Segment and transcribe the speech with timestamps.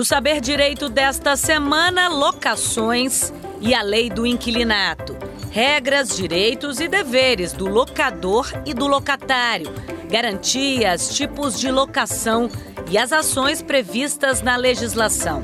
[0.00, 5.14] No Saber Direito desta semana, locações e a lei do inquilinato.
[5.50, 9.70] Regras, direitos e deveres do locador e do locatário.
[10.10, 12.48] Garantias, tipos de locação
[12.90, 15.42] e as ações previstas na legislação.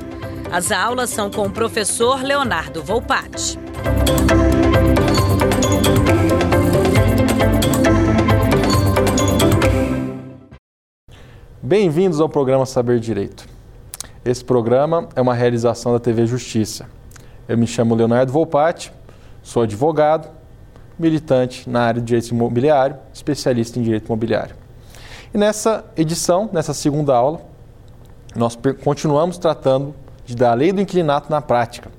[0.51, 3.59] As aulas são com o professor Leonardo Volpatti.
[11.61, 13.46] Bem-vindos ao programa Saber Direito.
[14.27, 16.85] Esse programa é uma realização da TV Justiça.
[17.47, 18.91] Eu me chamo Leonardo Volpatti,
[19.41, 20.27] sou advogado,
[20.99, 24.53] militante na área de direito imobiliário, especialista em direito imobiliário.
[25.33, 27.39] E nessa edição, nessa segunda aula,
[28.35, 29.95] nós continuamos tratando
[30.25, 31.89] de da lei do inquilinato na prática.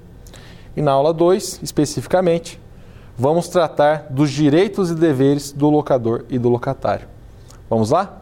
[0.77, 2.61] E na aula 2, especificamente,
[3.17, 7.09] vamos tratar dos direitos e deveres do locador e do locatário.
[7.71, 8.18] Vamos lá?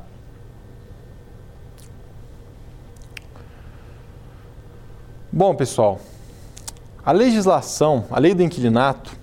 [5.36, 6.00] Bom, pessoal,
[7.04, 9.14] a legislação, a lei do inquilinato,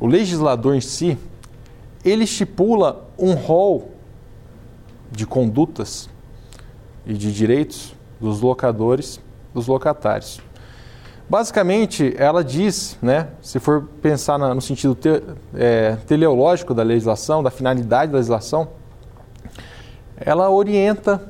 [0.00, 1.16] o legislador em si,
[2.04, 3.92] ele estipula um rol
[5.08, 6.10] de condutas
[7.06, 9.20] e de direitos dos locadores,
[9.54, 10.40] dos locatários.
[11.28, 15.22] Basicamente, ela diz, né, se for pensar no sentido te,
[15.54, 18.70] é, teleológico da legislação, da finalidade da legislação,
[20.16, 21.22] ela orienta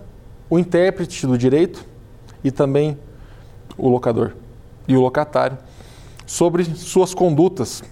[0.48, 1.84] o intérprete do direito
[2.42, 2.96] e também
[3.80, 4.32] o locador
[4.86, 5.58] e o locatário
[6.26, 7.82] sobre suas condutas,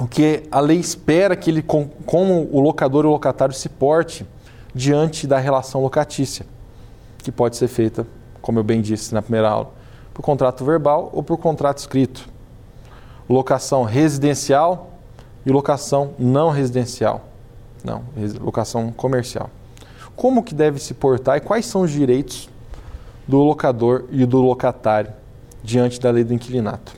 [0.00, 4.24] o que a lei espera que ele, como o locador e o locatário se porte
[4.72, 6.46] diante da relação locatícia,
[7.18, 8.06] que pode ser feita,
[8.40, 9.72] como eu bem disse na primeira aula,
[10.14, 12.28] por contrato verbal ou por contrato escrito.
[13.28, 14.92] Locação residencial
[15.44, 17.24] e locação não residencial.
[17.82, 18.02] Não,
[18.40, 19.50] locação comercial.
[20.14, 22.48] Como que deve se portar e quais são os direitos
[23.28, 25.12] do locador e do locatário
[25.62, 26.94] diante da lei do inquilinato.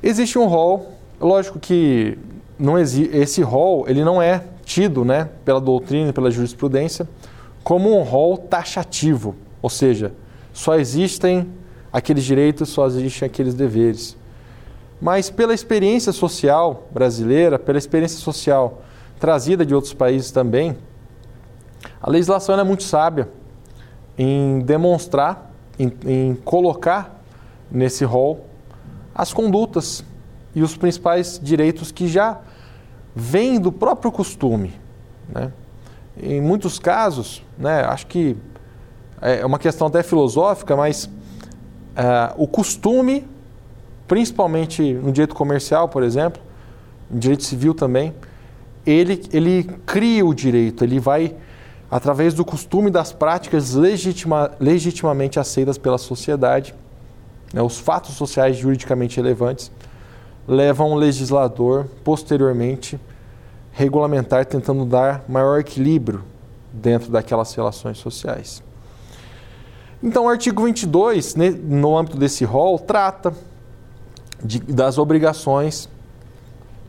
[0.00, 2.16] Existe um rol, lógico que
[2.56, 7.08] não esse rol ele não é tido né, pela doutrina pela jurisprudência
[7.64, 10.14] como um rol taxativo, ou seja,
[10.52, 11.48] só existem
[11.92, 14.16] aqueles direitos, só existem aqueles deveres.
[15.00, 18.82] Mas pela experiência social brasileira, pela experiência social
[19.18, 20.76] trazida de outros países também,
[22.00, 23.28] a legislação é muito sábia
[24.18, 27.20] em demonstrar, em, em colocar
[27.70, 28.46] nesse rol
[29.14, 30.04] as condutas
[30.54, 32.40] e os principais direitos que já
[33.14, 34.72] vêm do próprio costume.
[35.28, 35.52] Né?
[36.22, 38.36] Em muitos casos, né, acho que
[39.20, 43.26] é uma questão até filosófica, mas uh, o costume,
[44.06, 46.42] principalmente no direito comercial, por exemplo,
[47.10, 48.14] no direito civil também,
[48.86, 51.34] ele, ele cria o direito, ele vai
[51.90, 56.74] através do costume das práticas legitima, legitimamente aceitas pela sociedade,
[57.52, 59.70] né, os fatos sociais juridicamente relevantes,
[60.46, 63.00] levam o legislador, posteriormente,
[63.72, 66.24] regulamentar, tentando dar maior equilíbrio
[66.72, 68.62] dentro daquelas relações sociais.
[70.02, 73.32] Então, o artigo 22, no âmbito desse rol, trata
[74.42, 75.88] de, das obrigações,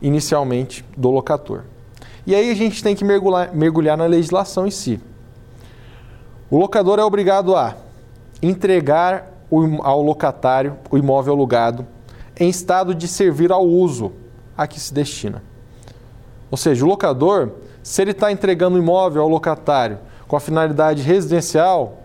[0.00, 1.64] inicialmente, do locator.
[2.28, 5.00] E aí a gente tem que mergulhar, mergulhar na legislação em si.
[6.50, 7.74] O locador é obrigado a
[8.42, 9.32] entregar
[9.82, 11.86] ao locatário o imóvel alugado
[12.38, 14.12] em estado de servir ao uso
[14.54, 15.42] a que se destina.
[16.50, 17.52] Ou seja, o locador,
[17.82, 22.02] se ele está entregando o imóvel ao locatário com a finalidade residencial,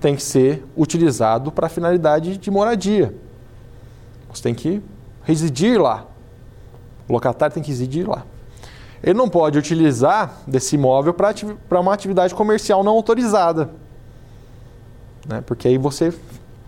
[0.00, 3.12] tem que ser utilizado para a finalidade de moradia.
[4.32, 4.80] Você tem que
[5.24, 6.06] residir lá.
[7.08, 8.24] O locatário tem que residir lá
[9.04, 13.70] ele não pode utilizar desse imóvel para uma atividade comercial não autorizada.
[15.28, 15.42] Né?
[15.42, 16.12] Porque aí você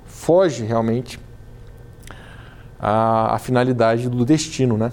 [0.04, 1.18] foge realmente
[2.78, 4.76] à, à finalidade do destino.
[4.76, 4.92] Né?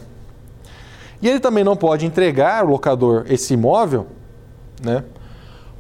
[1.22, 4.08] E ele também não pode entregar o locador esse imóvel
[4.82, 5.04] né,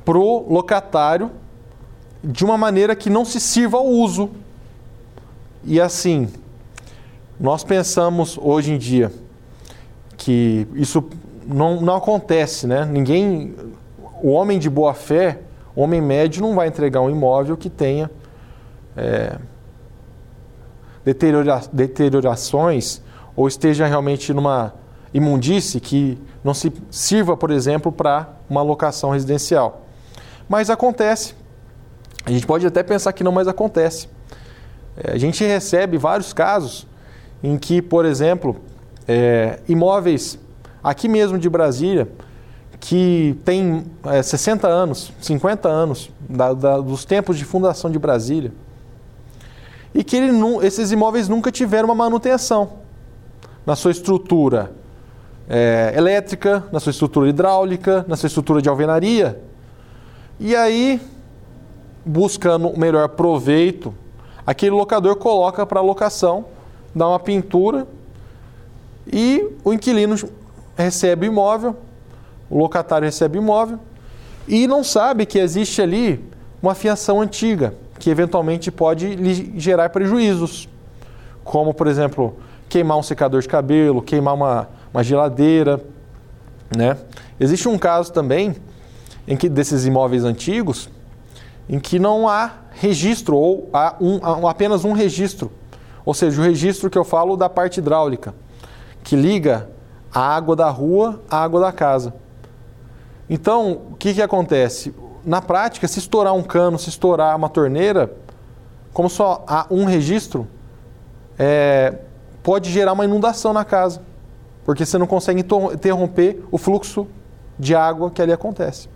[0.03, 1.31] para o locatário
[2.21, 4.31] de uma maneira que não se sirva ao uso.
[5.63, 6.27] E assim,
[7.39, 9.13] nós pensamos hoje em dia
[10.17, 11.03] que isso
[11.47, 12.85] não, não acontece, né?
[12.85, 13.55] Ninguém,
[14.21, 15.39] o homem de boa fé,
[15.75, 18.09] o homem médio não vai entregar um imóvel que tenha
[18.95, 19.37] é,
[21.03, 23.01] deteriora, deteriorações
[23.35, 24.73] ou esteja realmente numa
[25.13, 29.85] imundície que não se sirva, por exemplo, para uma locação residencial.
[30.47, 31.35] Mas acontece.
[32.25, 34.07] A gente pode até pensar que não, mas acontece.
[34.97, 36.87] É, a gente recebe vários casos
[37.43, 38.55] em que, por exemplo,
[39.07, 40.39] é, imóveis
[40.83, 42.07] aqui mesmo de Brasília,
[42.79, 48.51] que tem é, 60 anos, 50 anos da, da, dos tempos de fundação de Brasília.
[49.95, 50.31] E que ele,
[50.63, 52.73] esses imóveis nunca tiveram uma manutenção
[53.65, 54.71] na sua estrutura
[55.47, 59.41] é, elétrica, na sua estrutura hidráulica, na sua estrutura de alvenaria.
[60.39, 60.99] E aí,
[62.05, 63.93] buscando o melhor proveito,
[64.45, 66.45] aquele locador coloca para locação,
[66.93, 67.87] dá uma pintura
[69.11, 70.15] e o inquilino
[70.75, 71.75] recebe o imóvel,
[72.49, 73.79] o locatário recebe o imóvel
[74.47, 76.23] e não sabe que existe ali
[76.61, 80.67] uma fiação antiga que eventualmente pode lhe gerar prejuízos,
[81.43, 82.37] como por exemplo
[82.67, 85.79] queimar um secador de cabelo, queimar uma, uma geladeira,
[86.75, 86.97] né?
[87.39, 88.55] Existe um caso também
[89.27, 90.89] em que desses imóveis antigos
[91.69, 95.51] em que não há registro ou há, um, há apenas um registro,
[96.03, 98.33] ou seja, o registro que eu falo da parte hidráulica
[99.03, 99.69] que liga
[100.13, 102.13] a água da rua à água da casa.
[103.29, 104.93] Então, o que, que acontece?
[105.25, 108.13] Na prática, se estourar um cano, se estourar uma torneira,
[108.91, 110.47] como só há um registro,
[111.39, 111.97] é,
[112.43, 114.01] pode gerar uma inundação na casa,
[114.65, 115.43] porque você não consegue
[115.73, 117.07] interromper o fluxo
[117.57, 118.89] de água que ali acontece.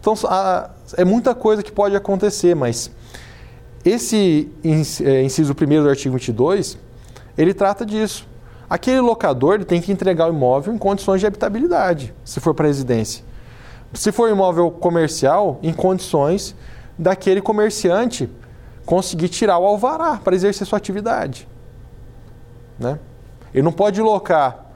[0.00, 0.14] Então,
[0.96, 2.90] é muita coisa que pode acontecer, mas
[3.84, 4.50] esse
[5.04, 6.78] é, inciso primeiro do artigo 22,
[7.36, 8.27] ele trata disso.
[8.68, 12.66] Aquele locador ele tem que entregar o imóvel em condições de habitabilidade, se for para
[12.66, 13.24] residência.
[13.94, 16.54] Se for imóvel comercial, em condições
[16.98, 18.28] daquele comerciante
[18.84, 21.48] conseguir tirar o alvará para exercer sua atividade.
[22.78, 22.98] Né?
[23.54, 24.66] Ele não pode locar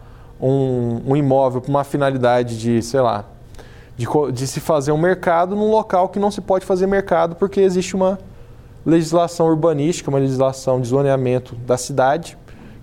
[0.40, 3.26] um, um imóvel para uma finalidade de, sei lá,
[3.96, 7.60] de, de se fazer um mercado num local que não se pode fazer mercado porque
[7.60, 8.18] existe uma
[8.84, 12.38] legislação urbanística, uma legislação de zoneamento da cidade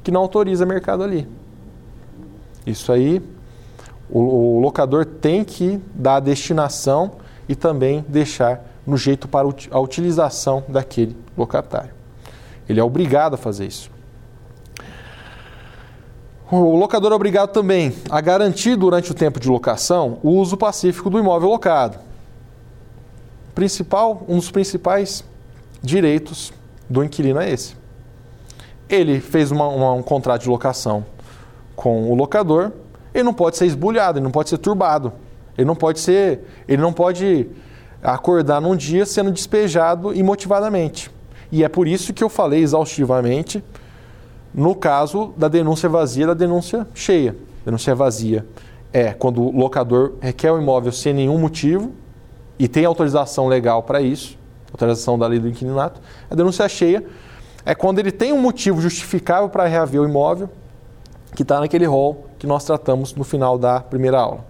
[0.09, 1.27] que não autoriza mercado ali.
[2.65, 3.21] Isso aí
[4.09, 7.11] o, o locador tem que dar a destinação
[7.47, 11.91] e também deixar no jeito para a utilização daquele locatário.
[12.67, 13.91] Ele é obrigado a fazer isso.
[16.51, 21.07] O locador é obrigado também a garantir durante o tempo de locação o uso pacífico
[21.11, 21.99] do imóvel locado.
[23.53, 25.23] Principal, um dos principais
[25.83, 26.51] direitos
[26.89, 27.78] do inquilino é esse.
[28.89, 31.05] Ele fez uma, uma, um contrato de locação
[31.75, 32.71] com o locador,
[33.13, 35.13] ele não pode ser esbulhado, ele não pode ser turbado.
[35.57, 37.47] Ele não pode ser, ele não pode
[38.01, 41.11] acordar num dia sendo despejado imotivadamente.
[41.51, 43.61] E é por isso que eu falei exaustivamente
[44.53, 47.35] no caso da denúncia vazia da denúncia cheia.
[47.65, 48.45] Denúncia vazia
[48.93, 51.91] é quando o locador requer o imóvel sem nenhum motivo
[52.57, 54.37] e tem autorização legal para isso,
[54.71, 55.99] autorização da lei do inquilinato.
[56.29, 57.03] A denúncia cheia
[57.69, 60.49] é quando ele tem um motivo justificável para reaver o imóvel,
[61.35, 64.43] que está naquele rol que nós tratamos no final da primeira aula.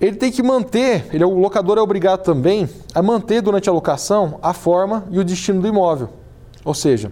[0.00, 4.38] Ele tem que manter, ele, o locador é obrigado também a manter durante a locação
[4.40, 6.10] a forma e o destino do imóvel.
[6.64, 7.10] Ou seja,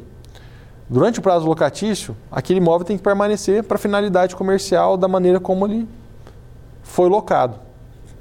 [0.88, 5.67] durante o prazo locatício, aquele imóvel tem que permanecer para finalidade comercial da maneira como
[5.67, 5.88] ele
[6.84, 7.58] foi locado.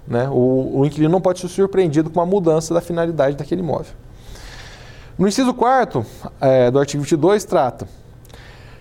[0.08, 0.28] Né?
[0.31, 3.94] O, o inquilino não pode ser surpreendido com uma mudança da finalidade daquele imóvel.
[5.18, 6.06] No inciso 4
[6.40, 7.88] é, do artigo 22, trata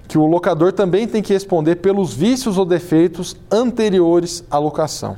[0.07, 5.17] que o locador também tem que responder pelos vícios ou defeitos anteriores à locação.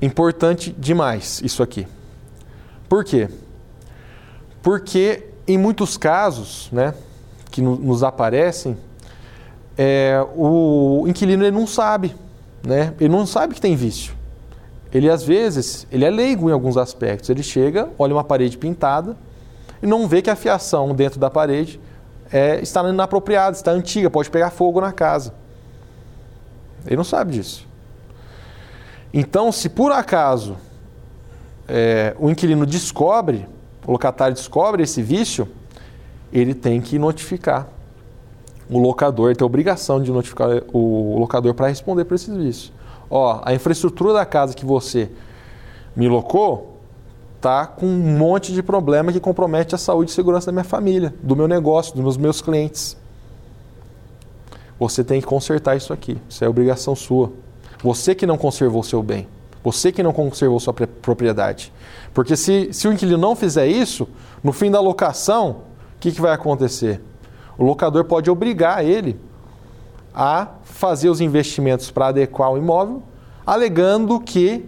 [0.00, 1.86] Importante demais isso aqui.
[2.88, 3.28] Por quê?
[4.62, 6.94] Porque em muitos casos né,
[7.50, 8.76] que nos aparecem,
[9.76, 12.14] é, o inquilino ele não sabe,
[12.64, 12.94] né?
[13.00, 14.15] ele não sabe que tem vício.
[14.92, 17.28] Ele às vezes, ele é leigo em alguns aspectos.
[17.28, 19.16] Ele chega, olha uma parede pintada
[19.82, 21.80] e não vê que a fiação dentro da parede
[22.32, 25.34] é, está inapropriada, está antiga, pode pegar fogo na casa.
[26.86, 27.66] Ele não sabe disso.
[29.12, 30.56] Então, se por acaso
[31.68, 33.46] é, o inquilino descobre,
[33.86, 35.48] o locatário descobre esse vício,
[36.32, 37.68] ele tem que notificar
[38.68, 42.75] o locador, ele tem a obrigação de notificar o locador para responder por esses vícios
[43.10, 45.10] ó, a infraestrutura da casa que você
[45.94, 46.80] me locou
[47.40, 51.14] tá com um monte de problema que compromete a saúde e segurança da minha família,
[51.22, 52.96] do meu negócio, dos meus clientes.
[54.78, 56.18] Você tem que consertar isso aqui.
[56.28, 57.32] Isso é obrigação sua.
[57.82, 59.26] Você que não conservou o seu bem.
[59.64, 61.72] Você que não conservou sua propriedade.
[62.12, 64.08] Porque se, se o inquilino não fizer isso,
[64.42, 67.00] no fim da locação, o que, que vai acontecer?
[67.58, 69.18] O locador pode obrigar ele
[70.16, 73.02] a fazer os investimentos para adequar o imóvel,
[73.46, 74.64] alegando que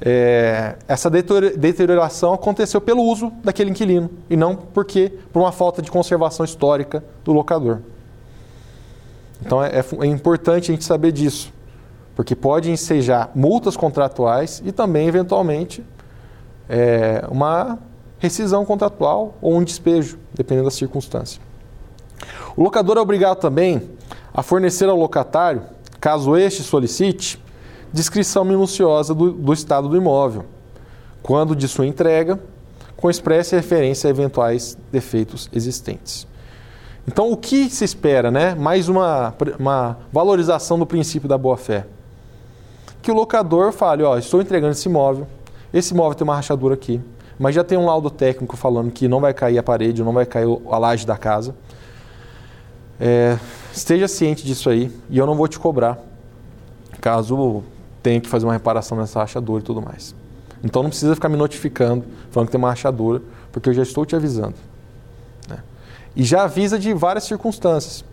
[0.00, 5.90] é, essa deterioração aconteceu pelo uso daquele inquilino e não porque por uma falta de
[5.90, 7.78] conservação histórica do locador.
[9.44, 11.52] Então é, é, é importante a gente saber disso,
[12.16, 15.84] porque pode ensejar multas contratuais e também, eventualmente,
[16.68, 17.78] é, uma
[18.18, 21.40] rescisão contratual ou um despejo, dependendo da circunstância.
[22.56, 23.82] O locador é obrigado também
[24.32, 25.62] a fornecer ao locatário,
[26.00, 27.42] caso este solicite,
[27.92, 30.44] descrição minuciosa do, do estado do imóvel,
[31.22, 32.38] quando de sua entrega,
[32.96, 36.26] com expressa referência a eventuais defeitos existentes.
[37.08, 38.30] Então, o que se espera?
[38.30, 38.54] Né?
[38.54, 41.86] Mais uma, uma valorização do princípio da boa-fé.
[43.02, 45.26] Que o locador fale: Ó, estou entregando esse imóvel,
[45.72, 47.00] esse imóvel tem uma rachadura aqui,
[47.38, 50.26] mas já tem um laudo técnico falando que não vai cair a parede, não vai
[50.26, 51.54] cair a laje da casa.
[53.00, 53.38] É,
[53.72, 55.98] esteja ciente disso aí e eu não vou te cobrar
[57.00, 57.64] caso
[58.02, 60.14] tenha que fazer uma reparação nessa rachadura e tudo mais.
[60.62, 64.04] Então não precisa ficar me notificando falando que tem uma rachadura, porque eu já estou
[64.04, 64.54] te avisando.
[65.48, 65.58] Né?
[66.14, 68.04] E já avisa de várias circunstâncias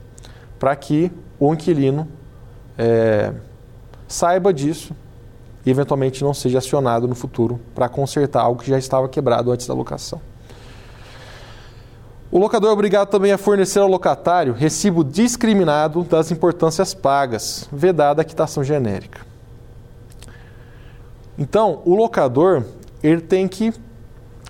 [0.57, 2.07] para que o inquilino
[2.77, 3.33] é,
[4.07, 4.95] saiba disso
[5.65, 9.67] e eventualmente não seja acionado no futuro para consertar algo que já estava quebrado antes
[9.67, 10.21] da locação.
[12.29, 18.21] O locador é obrigado também a fornecer ao locatário recibo discriminado das importâncias pagas, vedada
[18.21, 19.21] a quitação genérica.
[21.37, 22.65] Então, o locador
[23.01, 23.73] ele tem que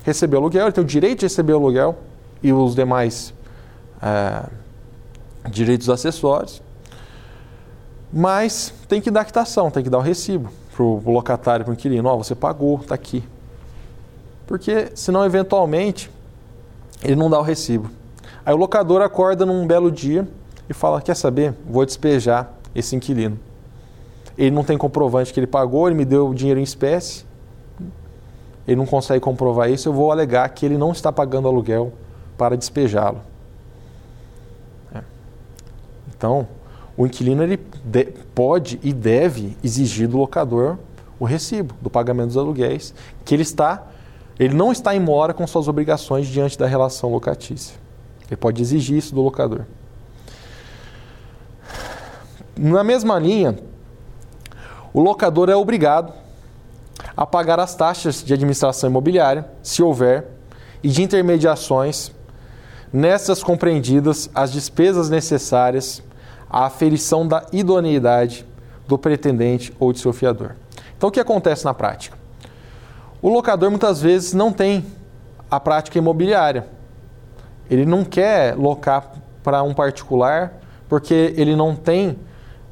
[0.03, 1.97] receber aluguel, ele tem o direito de receber aluguel
[2.41, 3.33] e os demais
[4.01, 4.43] é,
[5.49, 6.61] direitos acessórios,
[8.11, 11.73] mas tem que dar quitação, tem que dar o recibo para o locatário, para o
[11.73, 13.23] inquilino, ó, oh, você pagou, está aqui.
[14.45, 16.09] Porque senão, eventualmente,
[17.03, 17.89] ele não dá o recibo.
[18.45, 20.27] Aí o locador acorda num belo dia
[20.69, 23.39] e fala, quer saber, vou despejar esse inquilino.
[24.37, 27.25] Ele não tem comprovante que ele pagou, ele me deu dinheiro em espécie,
[28.67, 31.93] ele não consegue comprovar isso, eu vou alegar que ele não está pagando aluguel
[32.37, 33.21] para despejá-lo.
[34.93, 35.01] É.
[36.15, 36.47] Então,
[36.95, 40.77] o inquilino ele de, pode e deve exigir do locador
[41.19, 42.93] o recibo do pagamento dos aluguéis,
[43.25, 43.87] que ele está,
[44.39, 47.75] ele não está em mora com suas obrigações diante da relação locatícia.
[48.27, 49.61] Ele pode exigir isso do locador.
[52.55, 53.57] Na mesma linha,
[54.93, 56.13] o locador é obrigado
[57.15, 60.27] a pagar as taxas de administração imobiliária, se houver,
[60.83, 62.11] e de intermediações,
[62.93, 66.01] nessas compreendidas as despesas necessárias
[66.49, 68.45] a aferição da idoneidade
[68.87, 70.55] do pretendente ou de seu fiador.
[70.97, 72.16] Então, o que acontece na prática?
[73.21, 74.85] O locador muitas vezes não tem
[75.49, 76.67] a prática imobiliária.
[77.69, 79.11] Ele não quer locar
[79.43, 80.53] para um particular
[80.87, 82.17] porque ele não tem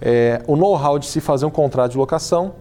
[0.01, 2.53] é, o know-how de se fazer um contrato de locação,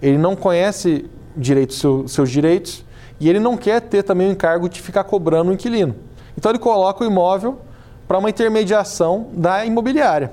[0.00, 2.84] ele não conhece direito seu, seus direitos
[3.18, 5.94] e ele não quer ter também o encargo de ficar cobrando o inquilino.
[6.36, 7.58] Então ele coloca o imóvel
[8.06, 10.32] para uma intermediação da imobiliária.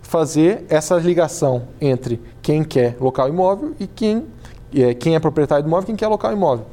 [0.00, 4.24] Fazer essa ligação entre quem quer local imóvel e quem,
[4.74, 6.66] é, quem é proprietário do imóvel e quem quer local imóvel.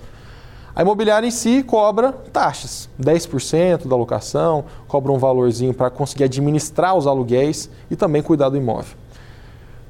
[0.76, 6.96] A imobiliária em si cobra taxas, 10% da locação, cobra um valorzinho para conseguir administrar
[6.96, 8.98] os aluguéis e também cuidar do imóvel.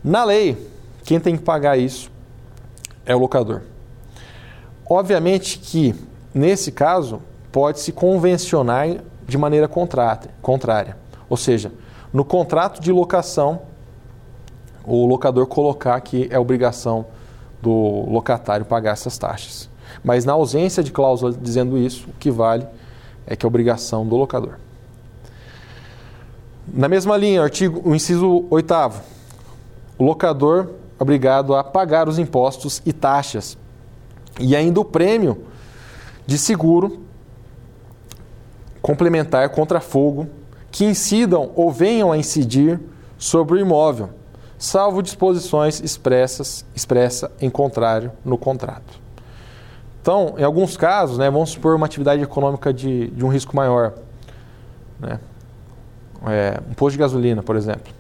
[0.03, 0.55] Na lei,
[1.03, 2.11] quem tem que pagar isso
[3.03, 3.61] é o locador.
[4.87, 5.95] Obviamente que,
[6.31, 7.19] nesse caso,
[7.51, 8.97] pode-se convencionar
[9.27, 10.97] de maneira contrária.
[11.27, 11.71] Ou seja,
[12.13, 13.61] no contrato de locação,
[14.83, 17.07] o locador colocar que é obrigação
[17.61, 19.69] do locatário pagar essas taxas.
[20.03, 22.65] Mas na ausência de cláusula dizendo isso, o que vale
[23.25, 24.55] é que é obrigação do locador.
[26.67, 28.73] Na mesma linha, artigo, o inciso 8
[29.97, 30.69] o locador
[30.99, 33.57] é obrigado a pagar os impostos e taxas
[34.39, 35.45] e ainda o prêmio
[36.25, 37.01] de seguro
[38.81, 40.27] complementar contra fogo
[40.71, 42.79] que incidam ou venham a incidir
[43.17, 44.09] sobre o imóvel,
[44.65, 48.99] salvo disposições expressas expressa em contrário no contrato.
[50.01, 53.93] Então, em alguns casos, né, vamos supor uma atividade econômica de, de um risco maior,
[54.99, 55.19] né,
[56.27, 57.93] é, um posto de gasolina, por exemplo.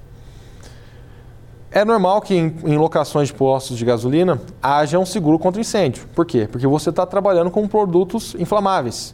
[1.71, 6.07] É normal que em, em, locações de postos de gasolina haja um seguro contra incêndio.
[6.15, 6.47] Por quê?
[6.49, 9.13] Porque você está trabalhando com produtos inflamáveis.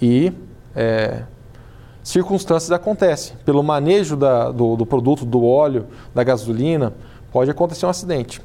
[0.00, 0.32] E
[0.76, 1.22] é,
[2.08, 3.36] circunstâncias acontecem.
[3.44, 6.94] Pelo manejo da, do, do produto, do óleo, da gasolina,
[7.30, 8.40] pode acontecer um acidente.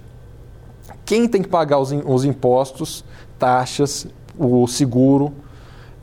[1.06, 3.06] Quem tem que pagar os, os impostos,
[3.40, 4.06] taxas,
[4.38, 5.34] o seguro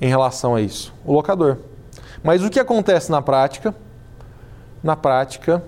[0.00, 0.95] em relação a isso?
[1.05, 1.59] O locador.
[2.23, 3.75] Mas o que acontece na prática?
[4.83, 5.62] Na prática,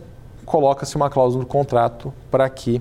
[0.47, 2.81] coloca-se uma cláusula no contrato para que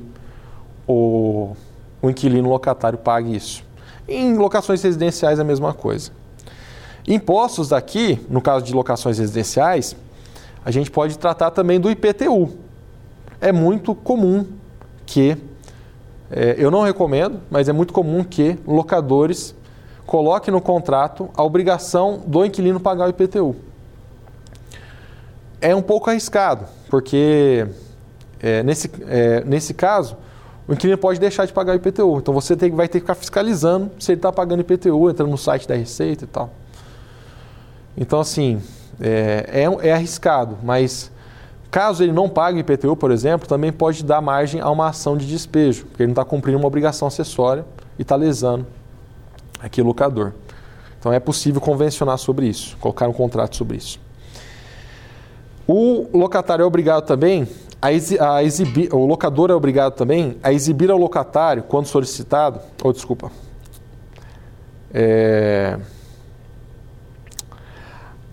[0.87, 1.53] o,
[2.01, 3.61] o inquilino locatário pague isso.
[4.07, 6.11] Em locações residenciais, é a mesma coisa.
[7.07, 9.95] Impostos daqui, no caso de locações residenciais,
[10.63, 12.51] a gente pode tratar também do IPTU.
[13.39, 14.45] É muito comum
[15.05, 15.35] que
[16.29, 19.55] é, eu não recomendo, mas é muito comum que locadores
[20.05, 23.55] coloquem no contrato a obrigação do inquilino pagar o IPTU.
[25.59, 27.67] É um pouco arriscado, porque
[28.39, 30.15] é, nesse, é, nesse caso,
[30.67, 32.19] o inquilino pode deixar de pagar o IPTU.
[32.19, 35.37] Então você tem, vai ter que ficar fiscalizando se ele está pagando IPTU, entrando no
[35.37, 36.51] site da Receita e tal.
[37.95, 38.61] Então, assim,
[38.99, 41.11] é, é, é arriscado, mas
[41.69, 45.25] caso ele não pague IPTU, por exemplo, também pode dar margem a uma ação de
[45.25, 47.65] despejo, porque ele não está cumprindo uma obrigação acessória
[47.97, 48.65] e está lesando
[49.59, 50.33] aqui o locador.
[50.99, 53.99] Então é possível convencionar sobre isso, colocar um contrato sobre isso.
[55.67, 57.47] O locatário é obrigado também
[57.81, 62.93] a, exibir, o locador é obrigado também a exibir ao locatário, quando solicitado, ou oh,
[62.93, 63.31] desculpa,
[64.93, 65.79] é,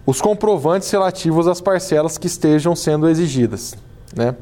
[0.08, 3.74] os comprovantes relativos às parcelas que estejam sendo exigidas.
[4.16, 4.34] Né?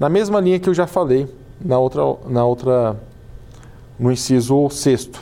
[0.00, 1.28] Na mesma linha que eu já falei
[1.62, 2.96] na outra, na outra
[3.98, 5.20] no inciso sexto.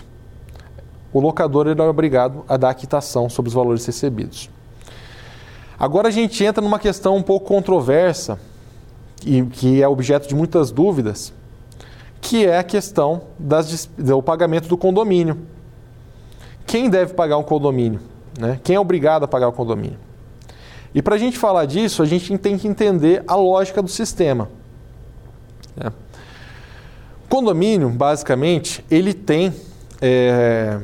[1.12, 4.48] O locador é obrigado a dar a quitação sobre os valores recebidos.
[5.76, 8.38] Agora a gente entra numa questão um pouco controversa
[9.24, 11.32] e que é objeto de muitas dúvidas,
[12.20, 15.36] que é a questão das, do pagamento do condomínio.
[16.64, 18.14] Quem deve pagar um condomínio?
[18.38, 18.60] Né?
[18.62, 19.98] Quem é obrigado a pagar o condomínio?
[20.94, 24.48] E para a gente falar disso, a gente tem que entender a lógica do sistema.
[25.76, 25.92] Né?
[27.28, 29.52] Condomínio, basicamente, ele tem
[30.00, 30.80] é,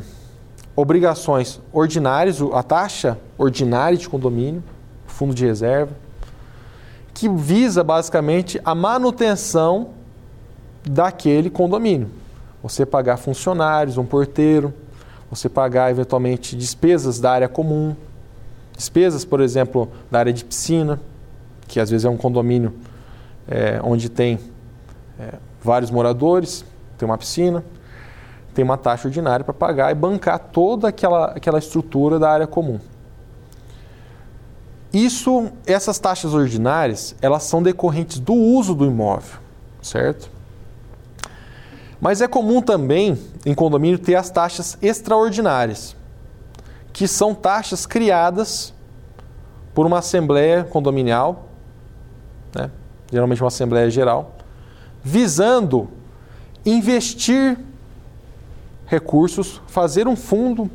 [0.74, 4.62] obrigações ordinárias, a taxa ordinária de condomínio,
[5.06, 5.92] fundo de reserva,
[7.14, 9.90] que visa basicamente a manutenção
[10.84, 12.10] daquele condomínio.
[12.62, 14.74] Você pagar funcionários, um porteiro,
[15.32, 17.96] você pagar eventualmente despesas da área comum,
[18.76, 21.00] despesas, por exemplo, da área de piscina,
[21.66, 22.74] que às vezes é um condomínio
[23.48, 24.38] é, onde tem
[25.18, 26.66] é, vários moradores,
[26.98, 27.64] tem uma piscina,
[28.52, 32.78] tem uma taxa ordinária para pagar e bancar toda aquela, aquela estrutura da área comum.
[34.92, 39.40] Isso, essas taxas ordinárias, elas são decorrentes do uso do imóvel,
[39.80, 40.28] certo?
[42.02, 45.94] Mas é comum também em condomínio ter as taxas extraordinárias,
[46.92, 48.74] que são taxas criadas
[49.72, 51.46] por uma assembleia condominial,
[52.52, 52.72] né?
[53.08, 54.34] geralmente uma assembleia geral,
[55.00, 55.88] visando
[56.66, 57.56] investir
[58.84, 60.68] recursos, fazer um fundo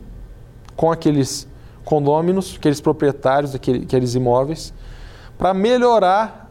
[0.78, 1.46] com aqueles
[1.84, 4.74] condôminos, aqueles proprietários daqueles imóveis,
[5.38, 6.50] para melhorar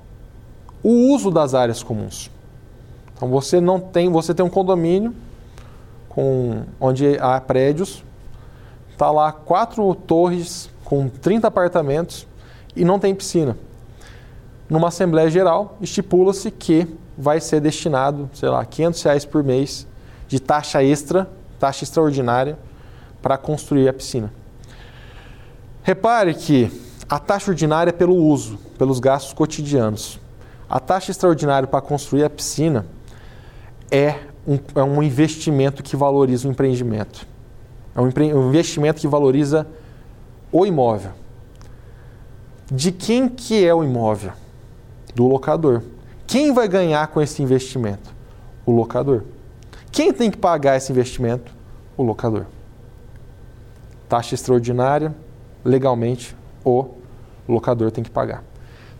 [0.83, 2.31] o uso das áreas comuns.
[3.17, 5.15] Então você não tem, você tem um condomínio
[6.09, 8.05] com onde há prédios,
[8.93, 12.27] está lá quatro torres com 30 apartamentos
[12.75, 13.57] e não tem piscina.
[14.69, 19.87] Numa assembleia geral estipula-se que vai ser destinado, sei lá, 500 reais por mês
[20.29, 22.59] de taxa extra, taxa extraordinária
[23.23, 24.33] para construir a piscina.
[25.83, 26.71] Repare que
[27.09, 30.19] a taxa ordinária é pelo uso, pelos gastos cotidianos.
[30.69, 32.85] A taxa extraordinária para construir a piscina
[33.91, 37.27] é um, é um investimento que valoriza o empreendimento.
[37.95, 39.67] É um, empre, um investimento que valoriza
[40.53, 41.13] o imóvel.
[42.71, 44.33] De quem que é o imóvel?
[45.15, 45.83] Do locador.
[46.27, 48.15] Quem vai ganhar com esse investimento?
[48.65, 49.23] O locador.
[49.91, 51.53] Quem tem que pagar esse investimento?
[51.97, 52.47] O locador.
[54.09, 55.15] Taxa extraordinária,
[55.65, 56.89] legalmente, o
[57.49, 58.45] locador tem que pagar.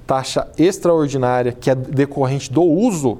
[0.07, 3.19] Taxa extraordinária, que é decorrente do uso,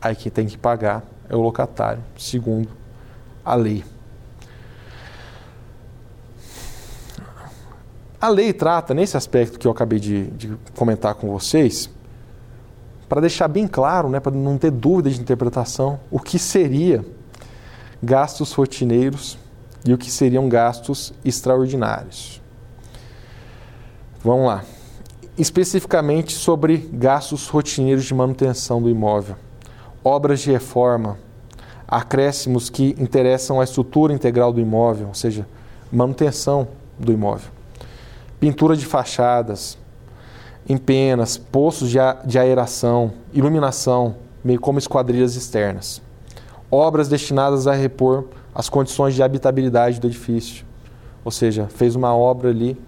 [0.00, 2.68] aí quem tem que pagar é o locatário, segundo
[3.44, 3.84] a lei.
[8.20, 11.88] A lei trata, nesse aspecto que eu acabei de, de comentar com vocês,
[13.08, 17.04] para deixar bem claro, né, para não ter dúvida de interpretação, o que seria
[18.02, 19.38] gastos rotineiros
[19.84, 22.42] e o que seriam gastos extraordinários.
[24.22, 24.64] Vamos lá.
[25.38, 29.36] Especificamente sobre gastos rotineiros de manutenção do imóvel
[30.04, 31.18] obras de reforma,
[31.86, 35.46] acréscimos que interessam a estrutura integral do imóvel, ou seja,
[35.92, 37.50] manutenção do imóvel,
[38.38, 39.76] pintura de fachadas,
[40.68, 46.00] empenas, poços de aeração, iluminação, meio como esquadrilhas externas,
[46.70, 50.64] obras destinadas a repor as condições de habitabilidade do edifício,
[51.24, 52.80] ou seja, fez uma obra ali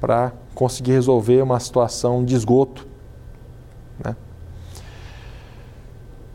[0.00, 2.86] para conseguir resolver uma situação de esgoto,
[4.02, 4.14] né?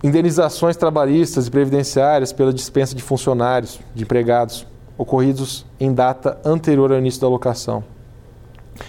[0.04, 4.66] Indenizações trabalhistas e previdenciárias pela dispensa de funcionários, de empregados,
[4.98, 7.84] ocorridos em data anterior ao início da locação.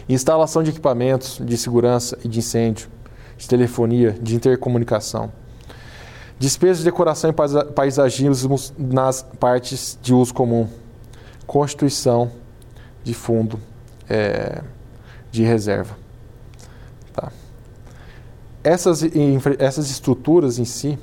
[0.09, 2.89] Instalação de equipamentos de segurança e de incêndio,
[3.37, 5.33] de telefonia, de intercomunicação.
[6.39, 10.69] Despesas de decoração e paisagismo nas partes de uso comum.
[11.47, 12.31] Constituição
[13.03, 13.59] de fundo
[14.09, 14.63] é,
[15.31, 16.00] de reserva.
[18.63, 19.03] Essas,
[19.59, 20.99] essas estruturas em si,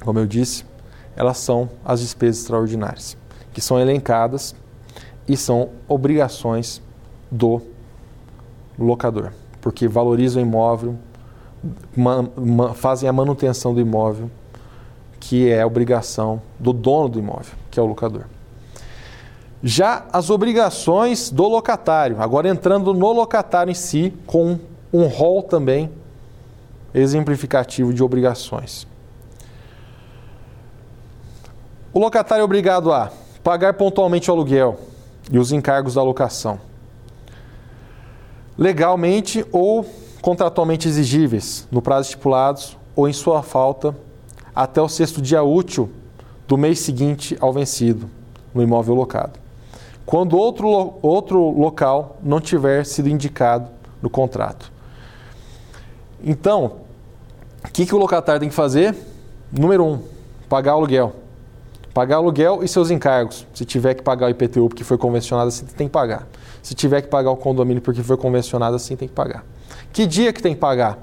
[0.00, 0.64] como eu disse,
[1.14, 3.16] elas são as despesas extraordinárias,
[3.52, 4.54] que são elencadas
[5.28, 6.82] e são obrigações
[7.30, 7.62] do
[8.78, 10.96] locador, porque valorizam o imóvel,
[12.74, 14.30] fazem a manutenção do imóvel,
[15.20, 18.24] que é a obrigação do dono do imóvel, que é o locador.
[19.62, 24.58] Já as obrigações do locatário, agora entrando no locatário em si, com
[24.92, 25.90] um rol também
[27.00, 28.86] exemplificativo de obrigações.
[31.92, 33.10] O locatário é obrigado a
[33.42, 34.78] pagar pontualmente o aluguel
[35.30, 36.60] e os encargos da locação,
[38.58, 39.84] legalmente ou
[40.20, 43.94] contratualmente exigíveis, no prazo estipulados ou em sua falta,
[44.54, 45.90] até o sexto dia útil
[46.48, 48.10] do mês seguinte ao vencido,
[48.54, 49.38] no imóvel locado.
[50.04, 53.68] Quando outro, outro local não tiver sido indicado
[54.00, 54.72] no contrato.
[56.22, 56.85] Então,
[57.68, 58.94] o que, que o locatário tem que fazer?
[59.52, 60.02] Número um,
[60.48, 61.14] pagar o aluguel.
[61.92, 63.46] Pagar o aluguel e seus encargos.
[63.54, 66.26] Se tiver que pagar o IPTU porque foi convencionado assim, tem que pagar.
[66.62, 69.44] Se tiver que pagar o condomínio porque foi convencionado assim, tem que pagar.
[69.92, 70.98] Que dia que tem que pagar?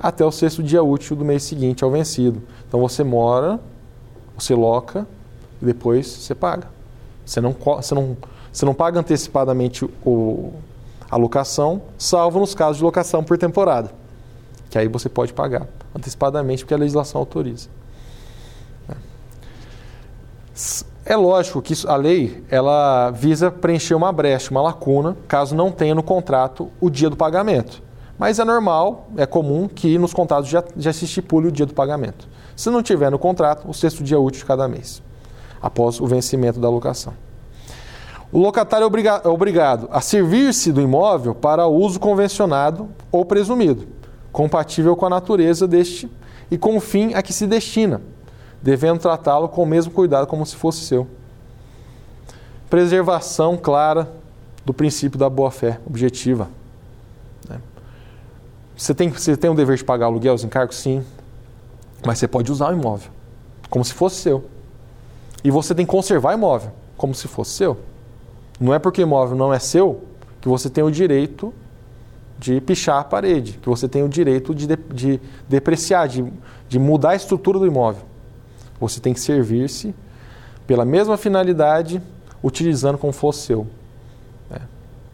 [0.00, 2.42] Até o sexto dia útil do mês seguinte ao vencido.
[2.66, 3.60] Então você mora,
[4.36, 5.06] você loca
[5.60, 6.68] e depois você paga.
[7.24, 8.16] Você não, você não,
[8.52, 10.52] você não paga antecipadamente o,
[11.10, 13.90] a locação, salvo nos casos de locação por temporada.
[14.70, 17.68] Que aí você pode pagar antecipadamente porque a legislação autoriza.
[21.04, 25.94] É lógico que a lei ela visa preencher uma brecha, uma lacuna, caso não tenha
[25.94, 27.80] no contrato o dia do pagamento.
[28.18, 31.74] Mas é normal, é comum que nos contratos já, já se estipule o dia do
[31.74, 32.26] pagamento.
[32.56, 35.02] Se não tiver no contrato, o sexto dia útil de cada mês,
[35.60, 37.12] após o vencimento da locação.
[38.32, 43.86] O locatário é, é obrigado a servir-se do imóvel para uso convencionado ou presumido,
[44.32, 46.10] compatível com a natureza deste
[46.50, 48.00] e com o fim a que se destina,
[48.62, 51.06] devendo tratá-lo com o mesmo cuidado como se fosse seu.
[52.68, 54.10] Preservação clara
[54.64, 56.48] do princípio da boa-fé objetiva.
[58.76, 60.76] Você tem, você tem o dever de pagar aluguel, os encargos?
[60.76, 61.02] Sim.
[62.04, 63.10] Mas você pode usar o imóvel
[63.70, 64.44] como se fosse seu.
[65.42, 67.78] E você tem que conservar o imóvel como se fosse seu.
[68.60, 70.02] Não é porque o imóvel não é seu
[70.40, 71.54] que você tem o direito
[72.38, 76.24] de pichar a parede, que você tem o direito de, de, de depreciar, de,
[76.68, 78.02] de mudar a estrutura do imóvel.
[78.80, 79.94] Você tem que servir-se
[80.66, 82.02] pela mesma finalidade,
[82.42, 83.66] utilizando como fosse seu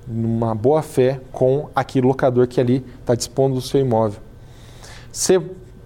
[0.07, 4.21] numa boa fé com aquele locador que ali está dispondo do seu imóvel.
[5.11, 5.39] Se,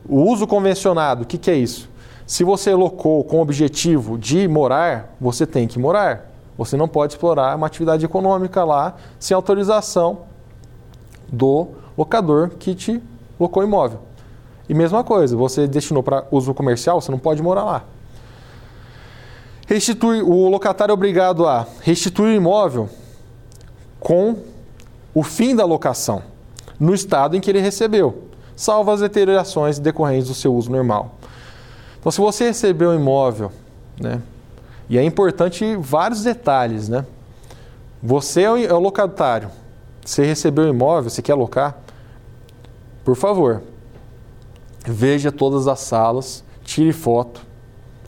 [0.09, 1.89] o uso convencionado, o que, que é isso?
[2.27, 6.31] Se você locou com o objetivo de morar, você tem que morar.
[6.59, 10.21] Você não pode explorar uma atividade econômica lá sem autorização
[11.29, 13.03] do locador que te
[13.39, 14.01] locou o imóvel.
[14.69, 17.85] E mesma coisa, você destinou para uso comercial, você não pode morar lá.
[19.67, 22.89] Restituir, o locatário é obrigado a restituir o imóvel
[23.99, 24.37] com
[25.15, 26.23] o fim da locação,
[26.79, 31.17] no estado em que ele recebeu, salvo as deteriorações decorrentes do seu uso normal.
[31.99, 33.51] Então, se você recebeu um imóvel,
[34.01, 34.21] né,
[34.89, 37.05] e é importante vários detalhes, né?
[38.03, 39.51] Você é o é locatário,
[40.07, 41.77] você recebeu um imóvel, você quer alocar,
[43.05, 43.61] por favor,
[44.87, 47.43] veja todas as salas, tire foto,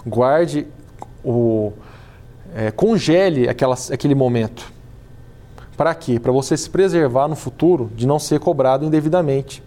[0.07, 0.67] guarde
[1.25, 1.73] o.
[2.55, 4.73] É, congele aquela, aquele momento
[5.77, 6.19] para quê?
[6.19, 9.63] Para você se preservar no futuro de não ser cobrado indevidamente.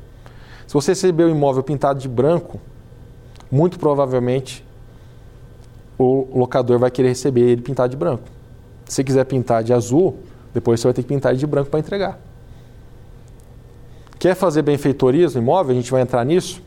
[0.65, 2.60] Se você receber o imóvel pintado de branco,
[3.52, 4.65] muito provavelmente
[5.98, 8.24] o locador vai querer receber ele pintado de branco.
[8.86, 10.17] Se quiser pintar de azul,
[10.54, 12.20] depois você vai ter que pintar ele de branco para entregar.
[14.20, 15.72] Quer fazer benfeitorias no imóvel?
[15.72, 16.62] A gente vai entrar nisso.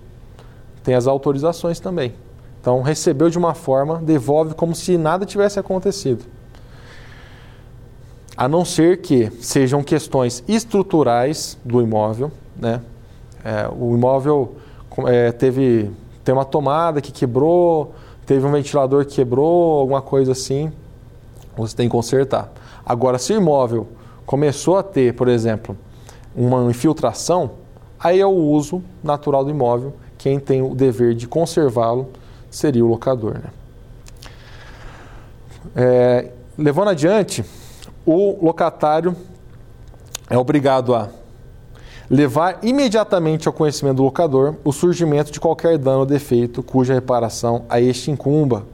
[0.82, 2.14] Tem as autorizações também.
[2.60, 6.24] Então, recebeu de uma forma, devolve como se nada tivesse acontecido
[8.36, 12.80] a não ser que sejam questões estruturais do imóvel, né?
[13.44, 14.56] É, o imóvel
[15.06, 15.90] é, teve
[16.24, 17.94] tem uma tomada que quebrou,
[18.24, 20.72] teve um ventilador que quebrou, alguma coisa assim,
[21.56, 22.50] você tem que consertar.
[22.86, 23.88] Agora, se o imóvel
[24.26, 25.76] começou a ter, por exemplo,
[26.34, 27.52] uma infiltração,
[27.98, 29.94] aí é o uso natural do imóvel.
[30.18, 32.08] Quem tem o dever de conservá-lo
[32.50, 33.34] seria o locador.
[33.34, 33.50] Né?
[35.76, 37.44] É, levando adiante,
[38.04, 39.16] o locatário
[40.28, 41.08] é obrigado a
[42.08, 47.64] levar imediatamente ao conhecimento do locador o surgimento de qualquer dano ou defeito cuja reparação
[47.68, 48.64] a este incumba,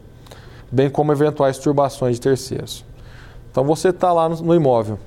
[0.70, 2.84] bem como eventuais turbações de terceiros.
[3.50, 4.98] Então você está lá no imóvel,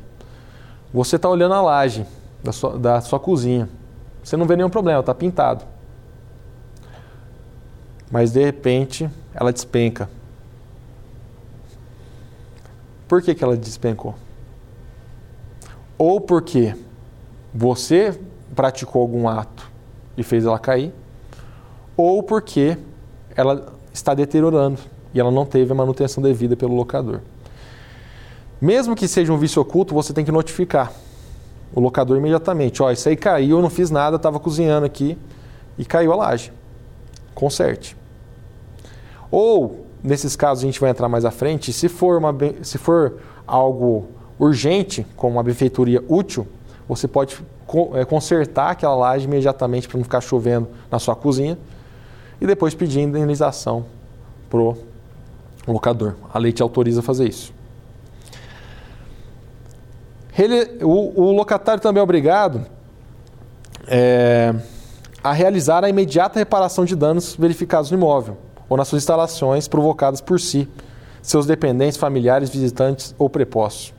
[0.94, 2.06] você está olhando a laje
[2.44, 3.70] da sua, da sua cozinha,
[4.24, 5.66] você não vê nenhum problema, está pintado.
[8.12, 10.10] Mas de repente ela despenca.
[13.08, 14.16] Por que, que ela despencou?
[15.98, 16.76] Ou porque
[17.54, 18.20] você
[18.56, 19.72] praticou algum ato
[20.18, 20.94] e fez ela cair,
[21.96, 22.78] ou porque
[23.36, 24.80] ela está deteriorando
[25.14, 27.22] e ela não teve a manutenção devida pelo locador.
[28.63, 30.89] Mesmo que seja um vício oculto, você tem que notificar
[31.76, 32.82] o locador imediatamente.
[32.82, 35.17] Ó, isso aí caiu, eu não fiz nada, estava cozinhando aqui
[35.78, 36.49] e caiu a laje.
[37.36, 37.93] Conserte.
[39.30, 43.17] Ou, nesses casos a gente vai entrar mais à frente, se for, uma, se for
[43.45, 44.08] algo
[44.39, 46.47] urgente, como uma benfeitoria útil,
[46.88, 47.38] você pode
[47.95, 51.58] é, consertar aquela laje imediatamente para não ficar chovendo na sua cozinha
[52.39, 53.86] e depois pedir indenização
[54.49, 54.78] pro
[55.67, 56.15] locador.
[56.34, 57.52] A lei te autoriza a fazer isso.
[60.38, 62.65] Ele, o, o, locatário também é obrigado
[63.88, 64.54] é,
[65.24, 70.22] a realizar a imediata reparação de danos verificados no imóvel ou nas suas instalações provocadas
[70.22, 70.67] por si,
[71.22, 73.93] seus dependentes, familiares, visitantes ou prepostos.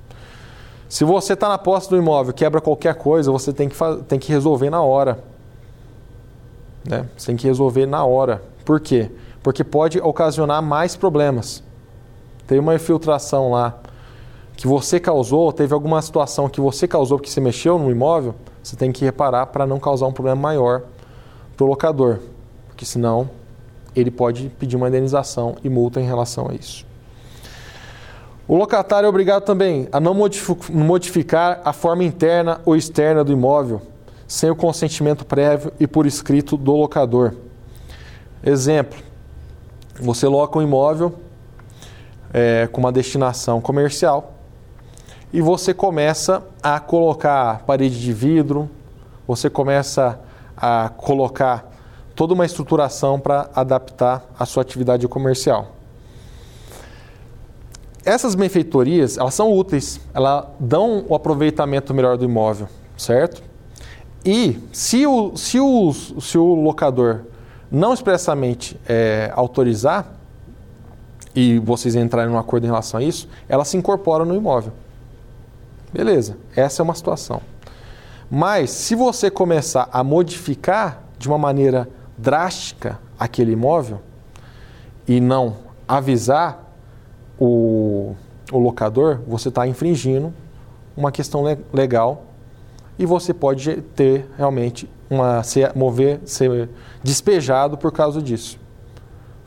[0.88, 3.77] Se você está na posse do imóvel quebra qualquer coisa, você tem que,
[4.09, 5.23] tem que resolver na hora.
[6.85, 7.07] Né?
[7.16, 8.42] Você tem que resolver na hora.
[8.64, 9.11] Por quê?
[9.42, 11.62] Porque pode ocasionar mais problemas.
[12.47, 13.79] Tem uma infiltração lá
[14.57, 18.77] que você causou, teve alguma situação que você causou porque você mexeu no imóvel, você
[18.77, 20.83] tem que reparar para não causar um problema maior
[21.57, 22.21] para o locador.
[22.69, 23.29] Porque senão
[23.95, 26.87] ele pode pedir uma indenização e multa em relação a isso.
[28.47, 30.14] O locatário é obrigado também a não
[30.71, 33.81] modificar a forma interna ou externa do imóvel
[34.27, 37.35] sem o consentimento prévio e por escrito do locador.
[38.43, 38.99] Exemplo:
[39.99, 41.14] você loca um imóvel
[42.33, 44.34] é, com uma destinação comercial
[45.35, 48.70] e você começa a colocar parede de vidro,
[49.27, 50.18] você começa
[50.57, 51.70] a colocar
[52.14, 55.75] toda uma estruturação para adaptar a sua atividade comercial
[58.05, 63.42] essas benfeitorias, elas são úteis, elas dão o aproveitamento melhor do imóvel, certo?
[64.25, 67.23] E se o, se o, se o locador
[67.70, 70.12] não expressamente é, autorizar,
[71.35, 74.73] e vocês entrarem num acordo em relação a isso, ela se incorpora no imóvel.
[75.95, 77.41] Beleza, essa é uma situação.
[78.29, 84.01] Mas se você começar a modificar de uma maneira drástica aquele imóvel
[85.07, 85.55] e não
[85.87, 86.75] avisar
[87.39, 88.17] o,
[88.51, 90.35] o locador, você está infringindo
[90.97, 92.25] uma questão legal
[92.99, 96.71] e você pode ter realmente uma ser, mover, ser
[97.05, 98.59] despejado por causa disso.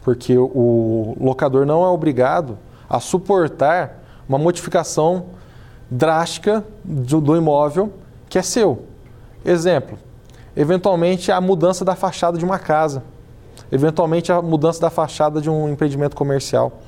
[0.01, 2.57] Porque o locador não é obrigado
[2.89, 5.25] a suportar uma modificação
[5.89, 7.91] drástica do, do imóvel
[8.29, 8.83] que é seu.
[9.45, 9.97] Exemplo,
[10.55, 13.03] eventualmente a mudança da fachada de uma casa,
[13.71, 16.81] eventualmente a mudança da fachada de um empreendimento comercial.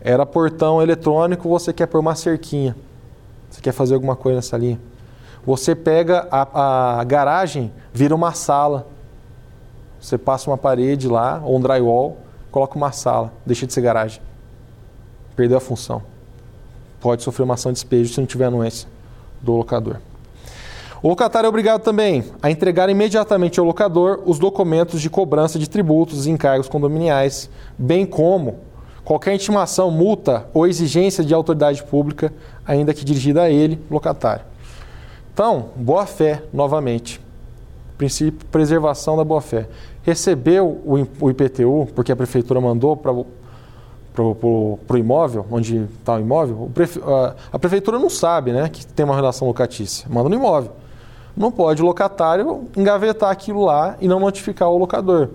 [0.00, 2.76] Era portão eletrônico, você quer pôr uma cerquinha.
[3.50, 4.80] Você quer fazer alguma coisa nessa linha.
[5.44, 8.86] Você pega a, a garagem, vira uma sala.
[10.00, 12.18] Você passa uma parede lá, ou um drywall,
[12.50, 14.20] coloca uma sala, deixa de ser garagem.
[15.34, 16.02] Perdeu a função.
[17.06, 18.88] Pode sofrer uma ação de despejo se não tiver anuência
[19.40, 19.98] do locador.
[21.00, 25.70] O locatário é obrigado também a entregar imediatamente ao locador os documentos de cobrança de
[25.70, 28.56] tributos e encargos condominiais, bem como
[29.04, 32.32] qualquer intimação, multa ou exigência de autoridade pública,
[32.66, 34.44] ainda que dirigida a ele, locatário.
[35.32, 37.20] Então, boa-fé, novamente.
[37.96, 39.68] Princípio preservação da boa-fé.
[40.02, 40.82] Recebeu
[41.20, 43.12] o IPTU, porque a prefeitura mandou para
[44.22, 46.70] o imóvel, onde está o imóvel,
[47.52, 50.72] a prefeitura não sabe né, que tem uma relação locatícia, manda no imóvel.
[51.36, 55.28] Não pode o locatário engavetar aquilo lá e não notificar o locador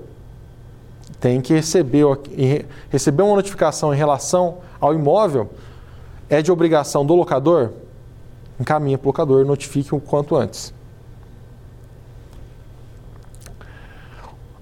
[1.22, 2.04] tem que receber,
[2.89, 5.52] receber uma notificação em relação ao imóvel,
[6.28, 7.70] é de obrigação do locador,
[8.60, 10.74] encaminha para o locador, notifique o quanto antes.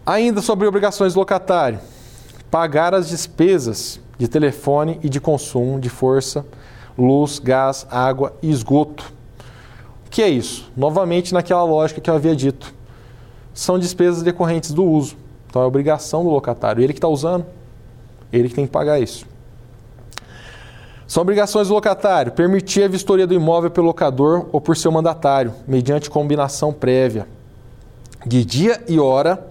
[0.05, 1.79] Ainda sobre obrigações do locatário,
[2.51, 6.45] pagar as despesas de telefone e de consumo de força,
[6.97, 9.11] luz, gás, água e esgoto.
[10.05, 10.69] O que é isso?
[10.75, 12.73] Novamente naquela lógica que eu havia dito.
[13.53, 15.15] São despesas decorrentes do uso.
[15.47, 16.83] Então é obrigação do locatário.
[16.83, 17.45] Ele que está usando,
[18.31, 19.25] ele que tem que pagar isso.
[21.07, 25.53] São obrigações do locatário permitir a vistoria do imóvel pelo locador ou por seu mandatário,
[25.65, 27.25] mediante combinação prévia
[28.25, 29.47] de dia e hora,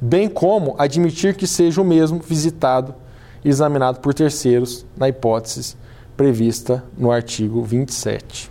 [0.00, 2.94] bem como admitir que seja o mesmo visitado
[3.44, 5.76] examinado por terceiros, na hipótese
[6.16, 8.50] prevista no artigo 27.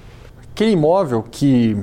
[0.52, 1.78] Aquele imóvel que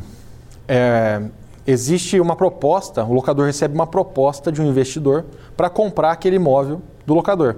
[0.66, 1.22] é,
[1.66, 5.24] existe uma proposta, o locador recebe uma proposta de um investidor
[5.56, 7.56] para comprar aquele imóvel do locador.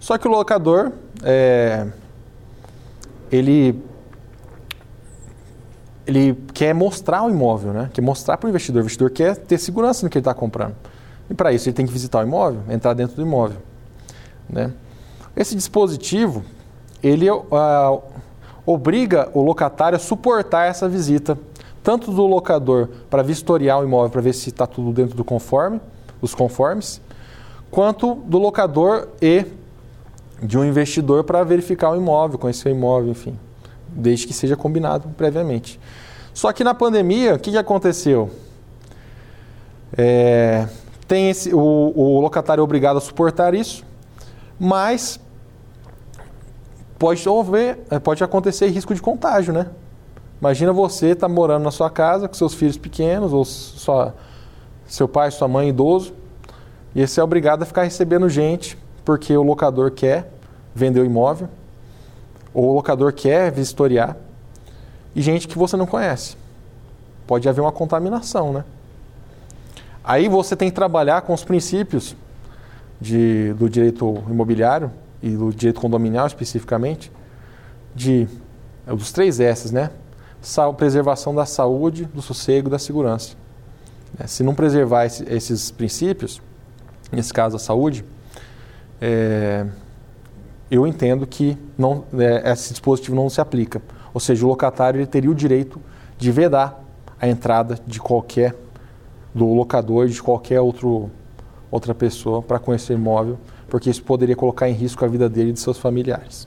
[0.00, 1.86] Só que o locador, é,
[3.30, 3.80] ele,
[6.04, 7.90] ele quer mostrar o imóvel, né?
[7.92, 8.80] quer mostrar para o investidor.
[8.80, 10.74] O investidor quer ter segurança no que ele está comprando.
[11.30, 13.58] E para isso ele tem que visitar o imóvel, entrar dentro do imóvel.
[14.48, 14.72] Né?
[15.36, 16.44] Esse dispositivo,
[17.02, 18.02] ele uh,
[18.66, 21.38] obriga o locatário a suportar essa visita,
[21.82, 25.80] tanto do locador para vistoriar o imóvel, para ver se está tudo dentro do conforme,
[26.20, 27.00] dos conformes,
[27.70, 29.46] quanto do locador e
[30.42, 33.38] de um investidor para verificar o imóvel, conhecer o imóvel, enfim,
[33.88, 35.80] desde que seja combinado previamente.
[36.34, 38.30] Só que na pandemia, o que, que aconteceu?
[39.96, 40.66] É,
[41.06, 43.84] tem esse, o, o locatário é obrigado a suportar isso,
[44.64, 45.18] mas
[46.96, 49.66] pode, haver, é, pode acontecer risco de contágio, né?
[50.40, 54.14] Imagina você estar tá morando na sua casa com seus filhos pequenos, ou sua,
[54.86, 56.14] seu pai, sua mãe idoso,
[56.94, 60.32] e você é obrigado a ficar recebendo gente porque o locador quer
[60.72, 61.48] vender o imóvel,
[62.54, 64.16] ou o locador quer vistoriar,
[65.12, 66.36] e gente que você não conhece.
[67.26, 68.64] Pode haver uma contaminação, né?
[70.04, 72.14] Aí você tem que trabalhar com os princípios
[73.02, 77.10] de, do direito imobiliário e do direito condominial especificamente,
[77.94, 78.28] de
[78.86, 79.90] é dos três S, né?
[80.76, 83.34] preservação da saúde, do sossego e da segurança.
[84.18, 86.40] É, se não preservar esse, esses princípios,
[87.12, 88.04] nesse caso a saúde,
[89.00, 89.66] é,
[90.70, 93.80] eu entendo que não, é, esse dispositivo não se aplica.
[94.12, 95.80] Ou seja, o locatário teria o direito
[96.18, 96.82] de vedar
[97.20, 98.54] a entrada de qualquer
[99.34, 101.10] do locador, de qualquer outro,
[101.72, 105.50] outra pessoa para conhecer o imóvel, porque isso poderia colocar em risco a vida dele
[105.50, 106.46] e de seus familiares.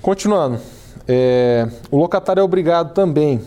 [0.00, 0.60] Continuando,
[1.08, 3.42] é, o locatário é obrigado também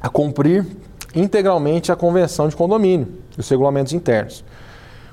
[0.00, 0.66] a cumprir
[1.14, 3.06] integralmente a convenção de condomínio
[3.38, 4.44] e os regulamentos internos.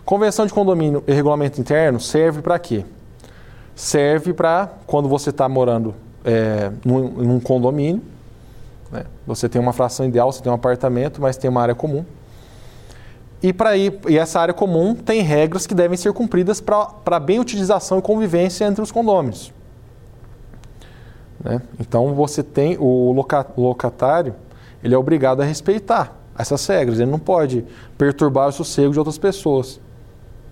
[0.03, 2.83] Convenção de condomínio e regulamento interno serve para quê?
[3.75, 5.93] Serve para quando você está morando
[6.25, 8.01] é, num, num, condomínio,
[8.91, 9.05] né?
[9.25, 12.03] você tem uma fração ideal, você tem um apartamento, mas tem uma área comum.
[13.41, 17.39] E, para ir, e essa área comum tem regras que devem ser cumpridas para bem
[17.39, 19.51] utilização e convivência entre os condôminos.
[21.43, 21.61] Né?
[21.79, 23.11] Então você tem o
[23.57, 24.35] locatário,
[24.83, 26.99] ele é obrigado a respeitar essas regras.
[26.99, 27.65] Ele não pode
[27.97, 29.79] perturbar o sossego de outras pessoas.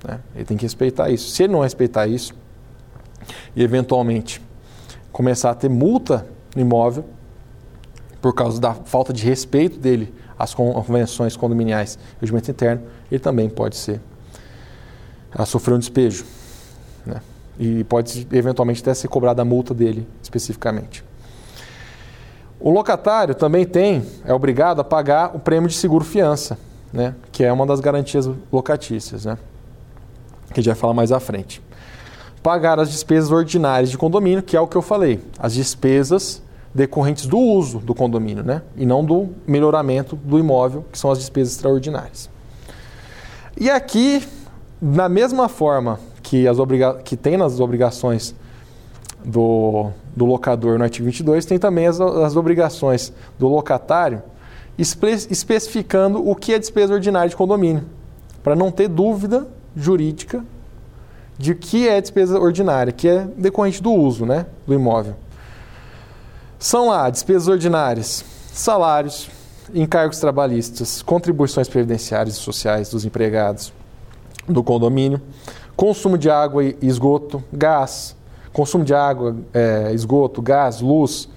[0.03, 0.19] Né?
[0.35, 1.29] Ele tem que respeitar isso.
[1.29, 2.33] Se ele não respeitar isso
[3.55, 4.41] e eventualmente
[5.11, 6.25] começar a ter multa
[6.55, 7.05] no imóvel
[8.21, 13.49] por causa da falta de respeito dele às convenções condominiais e regimento interno, ele também
[13.49, 13.99] pode ser
[15.35, 16.25] a sofrer um despejo.
[17.05, 17.21] Né?
[17.59, 21.03] E pode eventualmente até ser cobrada a multa dele especificamente.
[22.57, 26.57] O locatário também tem, é obrigado a pagar o prêmio de seguro-fiança,
[26.91, 27.15] né?
[27.31, 29.37] que é uma das garantias locatícias, né?
[30.53, 31.61] que a gente vai falar mais à frente.
[32.41, 36.41] Pagar as despesas ordinárias de condomínio, que é o que eu falei, as despesas
[36.73, 38.61] decorrentes do uso do condomínio, né?
[38.75, 42.29] e não do melhoramento do imóvel, que são as despesas extraordinárias.
[43.59, 44.23] E aqui,
[44.81, 48.35] na mesma forma que, as obriga que tem nas obrigações
[49.25, 54.21] do, do locador no artigo 22, tem também as, as obrigações do locatário
[54.77, 57.83] espe especificando o que é despesa ordinária de condomínio,
[58.41, 60.43] para não ter dúvida jurídica
[61.37, 65.15] de que é despesa ordinária, que é decorrente do uso né, do imóvel.
[66.59, 69.29] São lá despesas ordinárias, salários,
[69.73, 73.71] encargos trabalhistas, contribuições previdenciárias e sociais dos empregados
[74.45, 75.21] do condomínio,
[75.73, 78.13] consumo de água e esgoto, gás,
[78.51, 81.29] consumo de água, é, esgoto, gás, luz,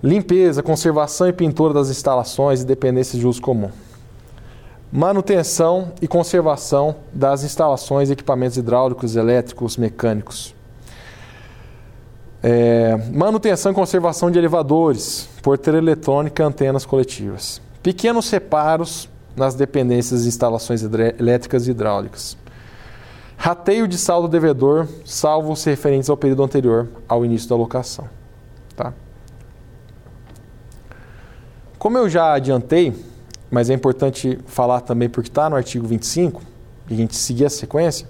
[0.00, 3.70] limpeza, conservação e pintura das instalações e dependências de uso comum.
[4.92, 10.54] Manutenção e conservação das instalações e equipamentos hidráulicos, elétricos, mecânicos.
[12.42, 17.62] É, manutenção e conservação de elevadores, porteira eletrônica, antenas coletivas.
[17.82, 22.36] Pequenos reparos nas dependências e instalações elétricas e hidráulicas.
[23.36, 28.08] Rateio de saldo devedor, salvo se referentes ao período anterior ao início da locação.
[28.74, 28.92] Tá?
[31.78, 32.94] Como eu já adiantei,
[33.50, 36.42] mas é importante falar também porque está no artigo 25,
[36.88, 38.06] e a gente seguir a sequência,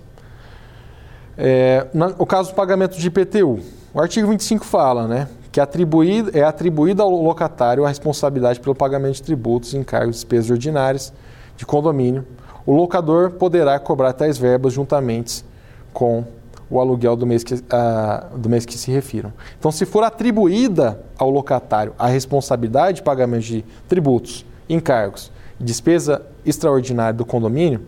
[1.35, 3.61] É, na, o caso do pagamento de IPTU,
[3.95, 9.16] o artigo 25 fala né, que atribuído, é atribuída ao locatário a responsabilidade pelo pagamento
[9.16, 11.12] de tributos, encargos despesas ordinárias
[11.57, 12.26] de condomínio.
[12.64, 15.45] O locador poderá cobrar tais verbas juntamente
[15.93, 16.24] com
[16.70, 19.30] o aluguel do mês que, uh, do mês que se refiram.
[19.59, 25.30] Então, se for atribuída ao locatário a responsabilidade de pagamento de tributos, encargos
[25.61, 27.82] e despesa extraordinária do condomínio,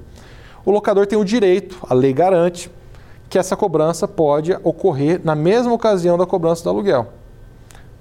[0.66, 2.70] o locador tem o direito, a lei garante,
[3.34, 7.08] que essa cobrança pode ocorrer na mesma ocasião da cobrança do aluguel,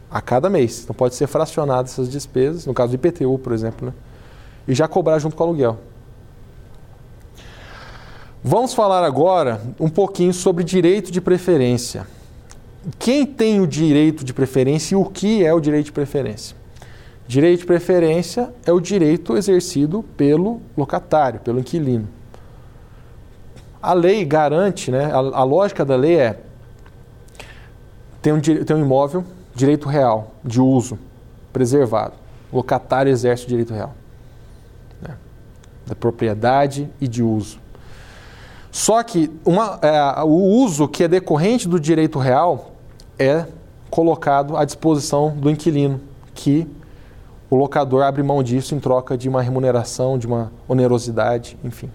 [0.08, 0.82] a cada mês.
[0.84, 3.94] Então, pode ser fracionada essas despesas, no caso do IPTU, por exemplo, né?
[4.68, 5.80] e já cobrar junto com o aluguel.
[8.44, 12.06] Vamos falar agora um pouquinho sobre direito de preferência.
[13.00, 16.56] Quem tem o direito de preferência e o que é o direito de preferência?
[17.28, 22.08] Direito de preferência é o direito exercido pelo locatário, pelo inquilino.
[23.84, 26.40] A lei garante, né, a, a lógica da lei é
[28.22, 30.98] tem um, tem um imóvel, direito real, de uso,
[31.52, 32.14] preservado.
[32.50, 33.94] O locatário exerce o direito real.
[35.02, 35.18] Né,
[35.86, 37.60] da propriedade e de uso.
[38.72, 42.72] Só que uma, é, o uso que é decorrente do direito real
[43.20, 43.46] é
[43.90, 46.00] colocado à disposição do inquilino,
[46.34, 46.66] que
[47.50, 51.92] o locador abre mão disso em troca de uma remuneração, de uma onerosidade, enfim.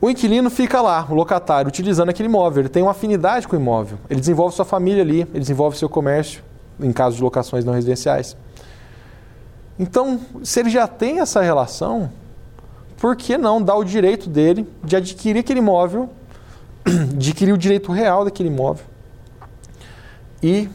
[0.00, 2.62] O inquilino fica lá, o locatário, utilizando aquele imóvel.
[2.62, 3.98] Ele tem uma afinidade com o imóvel.
[4.08, 6.42] Ele desenvolve sua família ali, ele desenvolve seu comércio,
[6.80, 8.36] em caso de locações não residenciais.
[9.78, 12.10] Então, se ele já tem essa relação,
[12.96, 16.08] por que não dar o direito dele de adquirir aquele imóvel,
[17.14, 18.84] adquirir o direito real daquele imóvel
[20.42, 20.68] e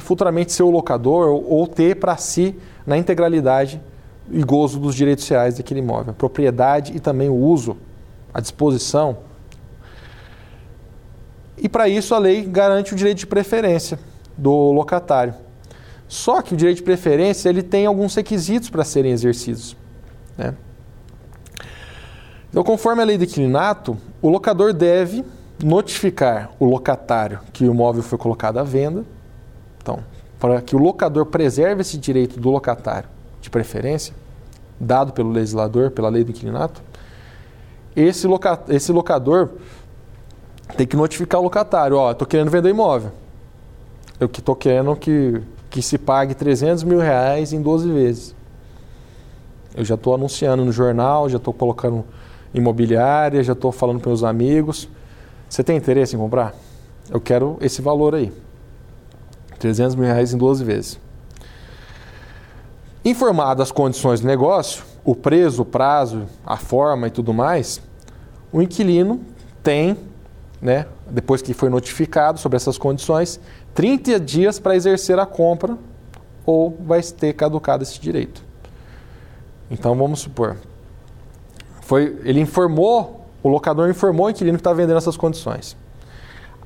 [0.00, 2.54] futuramente ser o locador ou ter para si
[2.86, 3.80] na integralidade
[4.30, 7.76] e gozo dos direitos reais daquele imóvel, propriedade e também o uso,
[8.34, 9.18] a disposição.
[11.56, 13.98] E para isso a lei garante o direito de preferência
[14.36, 15.34] do locatário.
[16.08, 19.76] Só que o direito de preferência ele tem alguns requisitos para serem exercidos.
[20.36, 20.54] Né?
[22.50, 25.24] Então, conforme a lei do inquilinato, o locador deve
[25.62, 29.04] notificar o locatário que o imóvel foi colocado à venda.
[29.80, 30.04] Então,
[30.38, 33.08] para que o locador preserve esse direito do locatário
[33.40, 34.14] de preferência,
[34.78, 36.82] dado pelo legislador, pela lei do inquilinato,
[37.96, 39.50] esse, loca esse locador
[40.76, 43.12] tem que notificar o locatário: Ó, estou querendo vender imóvel.
[44.18, 45.40] Eu que estou querendo que,
[45.70, 48.34] que se pague 300 mil reais em 12 vezes.
[49.76, 52.04] Eu já estou anunciando no jornal, já estou colocando
[52.52, 54.88] imobiliária, já estou falando para meus amigos.
[55.48, 56.54] Você tem interesse em comprar?
[57.10, 58.32] Eu quero esse valor aí.
[59.58, 61.00] 300 mil reais em 12 vezes.
[63.04, 67.80] Informadas as condições do negócio, o preço, o prazo, a forma e tudo mais,
[68.50, 69.20] o inquilino
[69.62, 69.96] tem,
[70.60, 73.38] né, depois que foi notificado sobre essas condições,
[73.74, 75.76] 30 dias para exercer a compra
[76.46, 78.42] ou vai ter caducado esse direito.
[79.70, 80.56] Então vamos supor,
[81.82, 85.76] foi, ele informou, o locador informou o inquilino que está vendendo essas condições.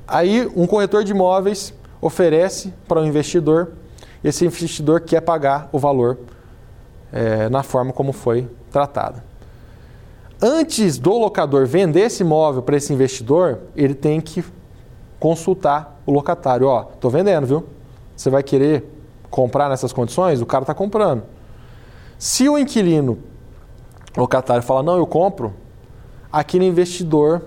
[0.07, 3.73] Aí um corretor de imóveis oferece para o um investidor,
[4.23, 6.19] esse investidor quer pagar o valor
[7.11, 9.21] é, na forma como foi tratado.
[10.41, 14.43] Antes do locador vender esse imóvel para esse investidor, ele tem que
[15.19, 16.67] consultar o locatário.
[16.67, 17.65] Ó, estou vendendo, viu?
[18.15, 18.85] Você vai querer
[19.29, 20.41] comprar nessas condições?
[20.41, 21.23] O cara está comprando.
[22.17, 23.19] Se o inquilino
[24.15, 25.53] locatário fala, não, eu compro,
[26.31, 27.41] aquele investidor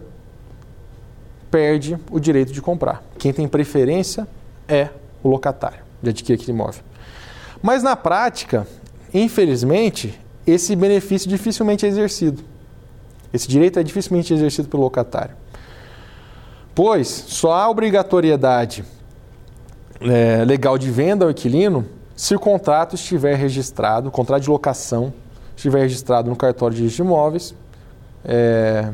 [1.51, 3.03] perde o direito de comprar.
[3.19, 4.27] Quem tem preferência
[4.67, 4.89] é
[5.23, 6.83] o locatário de adquirir aquele imóvel.
[7.63, 8.67] Mas na prática,
[9.13, 12.43] infelizmente, esse benefício dificilmente é exercido.
[13.33, 15.35] Esse direito é dificilmente exercido pelo locatário.
[16.75, 18.85] Pois só há obrigatoriedade
[20.01, 21.87] é, legal de venda ao inquilino
[22.17, 25.13] se o contrato estiver registrado, o contrato de locação
[25.57, 27.55] estiver registrado no cartório de registro de imóveis,
[28.25, 28.91] é,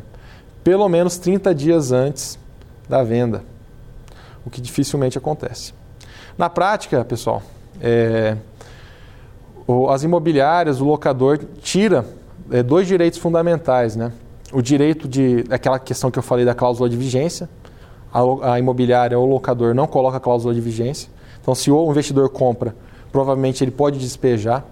[0.63, 2.39] pelo menos 30 dias antes
[2.89, 3.43] da venda,
[4.45, 5.73] o que dificilmente acontece.
[6.37, 7.43] Na prática, pessoal,
[7.81, 8.37] é,
[9.91, 12.07] as imobiliárias, o locador tira
[12.51, 14.13] é, dois direitos fundamentais, né?
[14.51, 17.49] O direito de aquela questão que eu falei da cláusula de vigência,
[18.13, 21.11] a, a imobiliária ou o locador não coloca a cláusula de vigência.
[21.41, 22.75] Então, se o investidor compra,
[23.13, 24.65] provavelmente ele pode despejar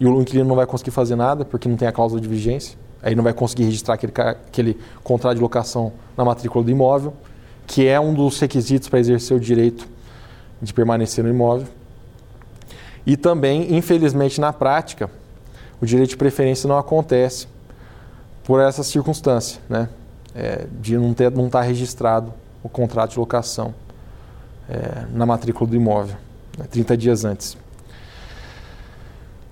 [0.00, 2.76] e o inquilino não vai conseguir fazer nada porque não tem a cláusula de vigência.
[3.00, 7.12] Aí não vai conseguir registrar aquele, aquele contrato de locação na matrícula do imóvel,
[7.66, 9.88] que é um dos requisitos para exercer o direito
[10.60, 11.66] de permanecer no imóvel.
[13.04, 15.10] E também, infelizmente, na prática,
[15.80, 17.48] o direito de preferência não acontece
[18.44, 19.60] por essa circunstância.
[19.68, 19.88] Né?
[20.34, 22.32] é, de não estar não tá registrado
[22.62, 23.74] o contrato de locação
[24.68, 26.16] é, na matrícula do imóvel,
[26.56, 27.56] né, 30 dias antes.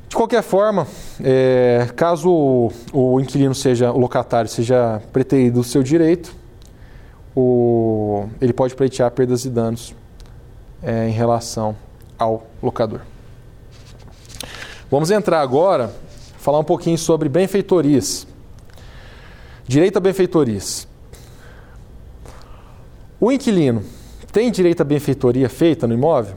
[0.08, 0.86] De qualquer forma,
[1.22, 6.34] é, caso o, o, inquilino seja, o locatário seja preterido do seu direito,
[7.34, 9.94] o, ele pode pleitear perdas e danos
[10.82, 11.76] é, em relação
[12.18, 13.02] ao locador.
[14.90, 15.94] Vamos entrar agora,
[16.38, 18.26] falar um pouquinho sobre benfeitorias.
[19.64, 20.88] Direito a benfeitorias.
[23.20, 23.84] O inquilino
[24.32, 26.34] tem direito a benfeitoria feita no imóvel?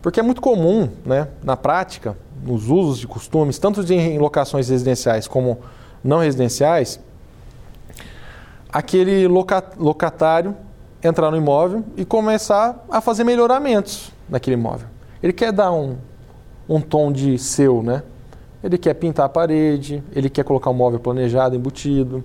[0.00, 5.28] Porque é muito comum, né, na prática, nos usos e costumes, tanto em locações residenciais
[5.28, 5.58] como
[6.02, 6.98] não residenciais,
[8.72, 10.56] aquele locatário
[11.02, 14.88] entrar no imóvel e começar a fazer melhoramentos naquele imóvel.
[15.22, 15.98] Ele quer dar um,
[16.70, 18.04] um tom de seu, né?
[18.62, 22.22] Ele quer pintar a parede, ele quer colocar um móvel planejado, embutido,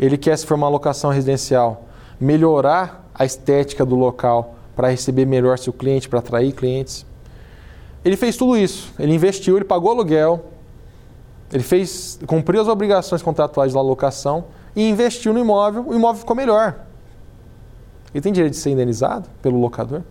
[0.00, 1.84] ele quer, se for uma locação residencial,
[2.18, 7.04] melhorar a estética do local para receber melhor seu cliente, para atrair clientes.
[8.02, 8.92] Ele fez tudo isso.
[8.98, 10.46] Ele investiu, ele pagou aluguel,
[11.52, 15.84] ele fez, cumpriu as obrigações contratuais da locação e investiu no imóvel.
[15.86, 16.86] O imóvel ficou melhor.
[18.14, 20.02] Ele tem direito de ser indenizado pelo locador?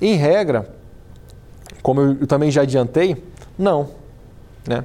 [0.00, 0.79] Em regra,
[1.82, 3.22] como eu também já adiantei,
[3.58, 3.88] não.
[4.66, 4.84] Né?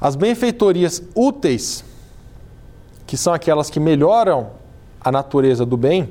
[0.00, 1.84] As benfeitorias úteis,
[3.06, 4.50] que são aquelas que melhoram
[5.00, 6.10] a natureza do bem,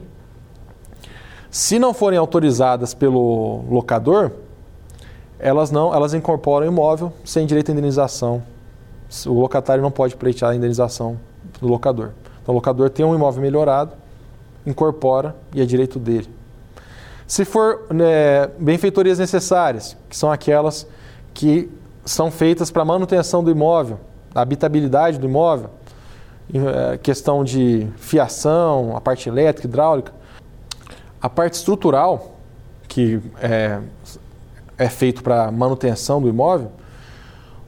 [1.49, 4.31] se não forem autorizadas pelo locador,
[5.39, 8.43] elas não, elas incorporam o imóvel sem direito à indenização.
[9.25, 11.17] O locatário não pode pleitear a indenização
[11.61, 12.11] do locador.
[12.41, 13.93] Então, o locador tem um imóvel melhorado,
[14.65, 16.36] incorpora e é direito dele.
[17.28, 20.88] Se for né, benfeitorias necessárias, que são aquelas
[21.34, 21.69] que
[22.05, 23.99] são feitas para manutenção do imóvel,
[24.34, 25.69] a habitabilidade do imóvel,
[26.53, 30.13] é, questão de fiação, a parte elétrica, hidráulica.
[31.21, 32.38] A parte estrutural,
[32.88, 33.82] que é,
[34.78, 36.71] é feito para manutenção do imóvel,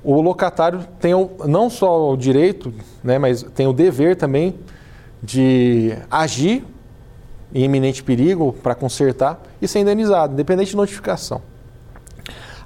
[0.02, 1.12] o locatário tem
[1.46, 4.56] não só o direito, né, mas tem o dever também
[5.22, 6.66] de agir
[7.54, 11.42] em iminente perigo para consertar e ser indenizado, independente de notificação.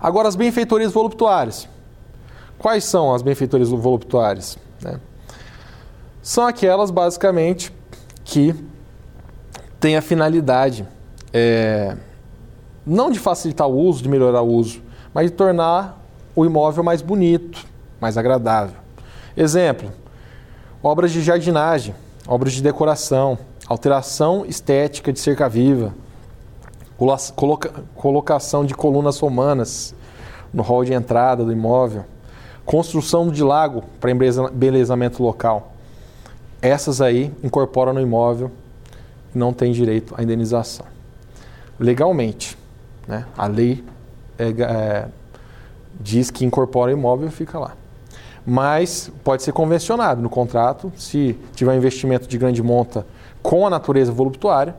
[0.02, 1.68] Agora, as benfeitorias voluptuárias.
[2.58, 4.58] Quais são as benfeitorias voluptuárias?
[4.82, 5.00] Né?
[6.22, 7.74] São aquelas, basicamente,
[8.24, 8.54] que
[9.80, 10.86] têm a finalidade
[11.34, 11.98] é,
[12.86, 14.82] não de facilitar o uso, de melhorar o uso,
[15.14, 16.02] mas de tornar
[16.36, 17.66] o imóvel mais bonito,
[18.00, 18.76] mais agradável.
[19.36, 19.92] Exemplo:
[20.82, 21.96] obras de jardinagem,
[22.28, 25.94] obras de decoração, alteração estética de cerca viva,
[27.36, 29.96] coloca, colocação de colunas romanas
[30.54, 32.06] no hall de entrada do imóvel,
[32.66, 35.74] construção de lago para embelezamento local.
[36.62, 38.52] Essas aí incorporam no imóvel
[39.34, 40.86] e não tem direito à indenização.
[41.80, 42.58] Legalmente,
[43.08, 43.26] né?
[43.38, 43.84] a lei
[44.38, 45.08] é, é,
[46.00, 47.76] diz que incorpora o imóvel e fica lá.
[48.46, 53.06] Mas pode ser convencionado no contrato, se tiver investimento de grande monta
[53.44, 54.76] com a natureza voluptuária,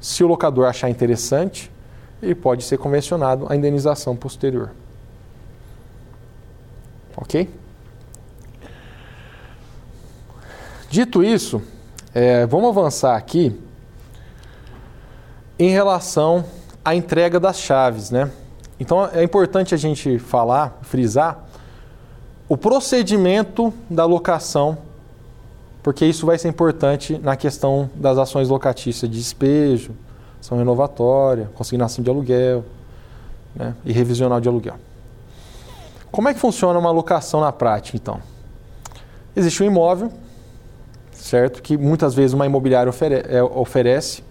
[0.00, 1.72] se o locador achar interessante,
[2.22, 4.70] ele pode ser convencionado a indenização posterior.
[7.16, 7.48] Ok?
[10.88, 11.62] Dito isso,
[12.14, 13.58] é, vamos avançar aqui
[15.58, 16.44] em relação
[16.84, 18.30] à entrega das chaves, né?
[18.78, 21.44] Então é importante a gente falar, frisar
[22.48, 24.76] o procedimento da locação,
[25.82, 29.92] porque isso vai ser importante na questão das ações locatícias de despejo,
[30.40, 32.64] ação renovatória, consignação de aluguel
[33.54, 34.76] né, e revisional de aluguel.
[36.10, 38.20] Como é que funciona uma locação na prática, então?
[39.34, 40.12] Existe um imóvel,
[41.10, 41.62] certo?
[41.62, 44.22] Que muitas vezes uma imobiliária ofere é, oferece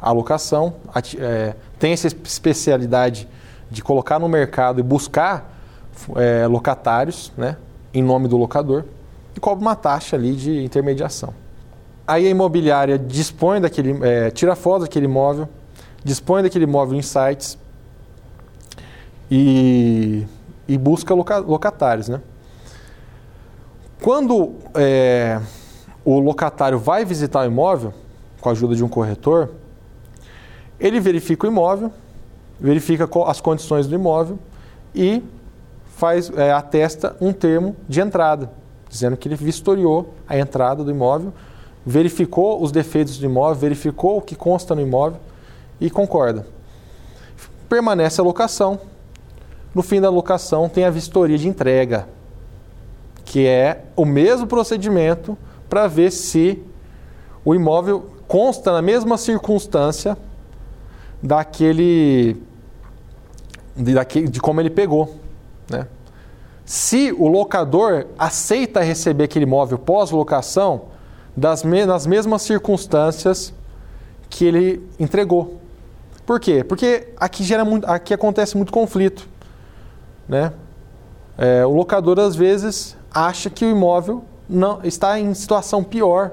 [0.00, 0.74] a locação,
[1.18, 3.26] é, tem essa especialidade
[3.70, 5.58] de colocar no mercado e buscar
[6.16, 7.56] é, locatários, né,
[7.92, 8.84] em nome do locador,
[9.34, 11.34] e cobra uma taxa ali de intermediação.
[12.06, 15.48] Aí a imobiliária dispõe daquele, é, tira foto daquele imóvel,
[16.04, 17.58] dispõe daquele imóvel em sites
[19.30, 20.26] e,
[20.68, 22.20] e busca loca, locatários, né?
[24.02, 25.40] Quando é,
[26.04, 27.94] o locatário vai visitar o imóvel,
[28.38, 29.52] com a ajuda de um corretor,
[30.78, 31.90] ele verifica o imóvel,
[32.60, 34.38] verifica as condições do imóvel
[34.94, 35.22] e
[35.96, 38.50] faz, é, atesta um termo de entrada,
[38.94, 41.32] dizendo que ele vistoriou a entrada do imóvel,
[41.84, 45.18] verificou os defeitos do imóvel, verificou o que consta no imóvel
[45.80, 46.46] e concorda.
[47.68, 48.78] Permanece a locação.
[49.74, 52.06] No fim da locação tem a vistoria de entrega,
[53.24, 55.36] que é o mesmo procedimento
[55.68, 56.62] para ver se
[57.44, 60.16] o imóvel consta na mesma circunstância
[61.20, 62.40] daquele
[63.74, 65.16] daquele, de como ele pegou,
[65.68, 65.88] né?
[66.64, 70.82] Se o locador aceita receber aquele imóvel pós-locação
[71.64, 73.52] me nas mesmas circunstâncias
[74.30, 75.60] que ele entregou.
[76.24, 76.64] Por quê?
[76.64, 79.28] Porque aqui, gera muito, aqui acontece muito conflito.
[80.28, 80.52] Né?
[81.36, 86.32] É, o locador, às vezes, acha que o imóvel não está em situação pior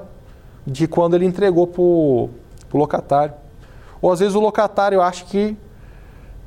[0.66, 2.30] de quando ele entregou para o
[2.72, 3.34] locatário.
[4.00, 5.56] Ou, às vezes, o locatário acha que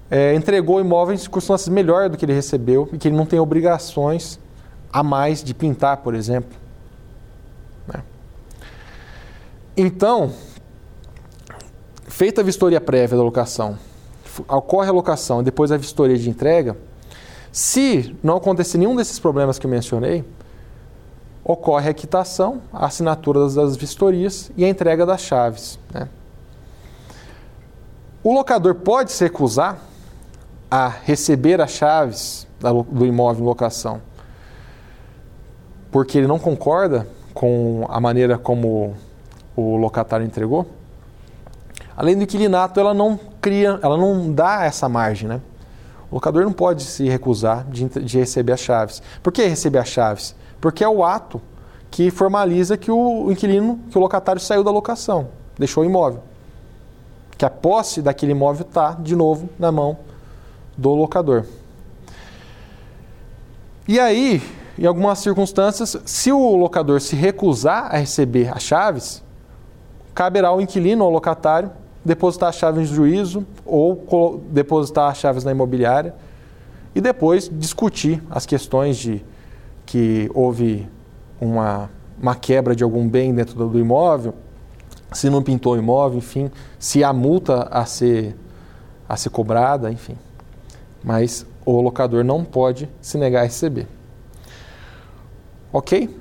[0.10, 3.26] é, entregou o imóvel em circunstâncias melhores do que ele recebeu e que ele não
[3.26, 4.39] tem obrigações
[4.91, 6.58] a mais de pintar, por exemplo.
[7.88, 8.03] Né?
[9.76, 10.32] Então,
[12.08, 13.78] feita a vistoria prévia da locação,
[14.47, 16.78] ocorre a locação e depois a vistoria de entrega,
[17.51, 20.24] se não acontecer nenhum desses problemas que eu mencionei,
[21.43, 25.80] ocorre a quitação, a assinatura das, das vistorias e a entrega das chaves.
[25.93, 26.10] Né?
[28.24, 29.80] O locador pode se recusar
[30.70, 32.47] a receber as chaves
[32.91, 34.01] do imóvel em locação
[35.95, 38.93] porque ele não concorda com a maneira como
[39.55, 40.68] o locatário entregou?
[41.95, 45.39] Além do inquilinato, ela não cria, ela não dá essa margem, né?
[46.11, 49.01] O locador não pode se recusar de, de receber as chaves.
[49.24, 50.36] Por que receber as chaves?
[50.59, 51.41] Porque é o ato
[51.89, 56.24] que formaliza que o inquilino, que o locatário saiu da locação, deixou o imóvel.
[57.38, 59.97] Que a posse daquele imóvel está, de novo, na mão
[60.78, 61.45] do locador.
[63.88, 64.41] E aí,
[64.78, 69.23] em algumas circunstâncias, se o locador se recusar a receber as chaves,
[70.13, 71.71] caberá ao inquilino ou locatário
[72.03, 76.13] depositar as chaves no juízo ou depositar as chaves na imobiliária
[76.93, 79.23] e depois discutir as questões de
[79.86, 80.88] que houve
[81.39, 81.89] uma,
[82.21, 84.34] uma quebra de algum bem dentro do, do imóvel,
[85.11, 86.49] se não pintou o imóvel, enfim,
[86.80, 88.36] se há multa a ser,
[89.07, 90.17] a ser cobrada, enfim.
[91.06, 93.88] Mas o locador não pode se negar a receber.
[95.72, 96.20] Ok?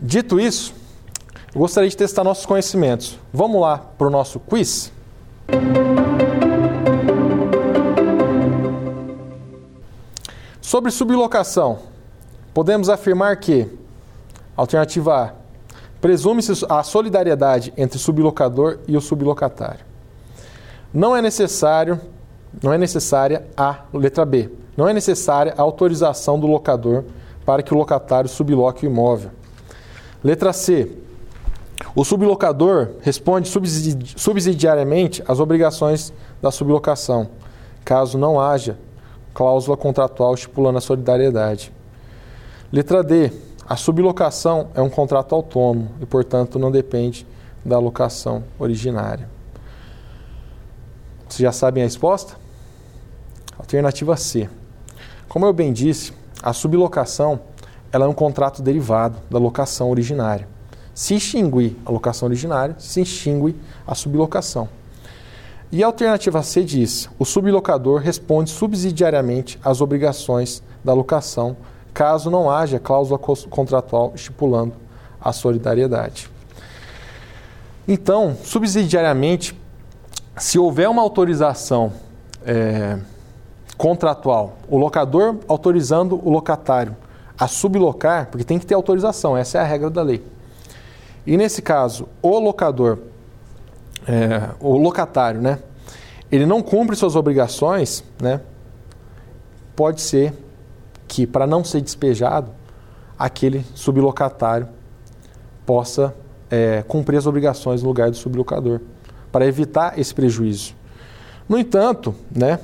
[0.00, 0.72] Dito isso,
[1.52, 3.18] gostaria de testar nossos conhecimentos.
[3.32, 4.92] Vamos lá para o nosso quiz?
[10.60, 11.80] Sobre sublocação,
[12.52, 13.68] podemos afirmar que,
[14.56, 15.32] alternativa A,
[16.00, 19.84] presume-se a solidariedade entre o sublocador e o sublocatário.
[20.92, 22.00] Não é necessário,
[22.62, 24.50] não é necessária a letra B.
[24.76, 27.04] Não é necessária a autorização do locador
[27.44, 29.30] para que o locatário subloque o imóvel.
[30.22, 30.90] Letra C.
[31.94, 33.48] O sublocador responde
[34.16, 37.28] subsidiariamente às obrigações da sublocação,
[37.84, 38.78] caso não haja
[39.34, 41.72] cláusula contratual estipulando a solidariedade.
[42.72, 43.30] Letra D.
[43.66, 47.26] A sublocação é um contrato autônomo e, portanto, não depende
[47.64, 49.28] da locação originária.
[51.26, 52.43] Vocês já sabem a resposta?
[53.58, 54.48] Alternativa C.
[55.28, 57.40] Como eu bem disse, a sublocação
[57.92, 60.48] ela é um contrato derivado da locação originária.
[60.92, 64.68] Se extinguir a locação originária, se extingue a sublocação.
[65.70, 71.56] E a alternativa C diz: o sublocador responde subsidiariamente às obrigações da locação,
[71.92, 74.74] caso não haja cláusula contratual estipulando
[75.20, 76.30] a solidariedade.
[77.86, 79.58] Então, subsidiariamente,
[80.36, 81.92] se houver uma autorização
[82.44, 82.98] é,
[83.76, 86.96] contratual, o locador autorizando o locatário
[87.38, 90.24] a sublocar, porque tem que ter autorização, essa é a regra da lei.
[91.26, 92.98] E nesse caso, o locador,
[94.06, 95.58] é, o locatário, né,
[96.30, 98.40] ele não cumpre suas obrigações, né,
[99.74, 100.32] pode ser
[101.08, 102.50] que, para não ser despejado,
[103.18, 104.68] aquele sublocatário
[105.66, 106.14] possa
[106.50, 108.80] é, cumprir as obrigações no lugar do sublocador,
[109.32, 110.74] para evitar esse prejuízo.
[111.48, 112.60] No entanto, né,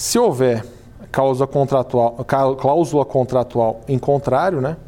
[0.00, 0.64] se houver
[1.12, 2.24] causa contratual,
[2.56, 4.78] cláusula contratual em contrário, né,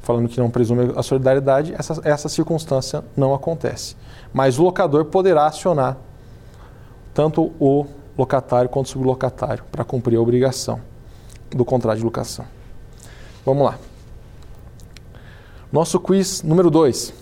[0.00, 3.94] falando que não presume a solidariedade, essa, essa circunstância não acontece.
[4.32, 5.98] Mas o locador poderá acionar
[7.12, 7.84] tanto o
[8.16, 10.80] locatário quanto o sublocatário para cumprir a obrigação
[11.50, 12.46] do contrato de locação.
[13.44, 13.78] Vamos lá.
[15.70, 17.12] Nosso quiz número 2.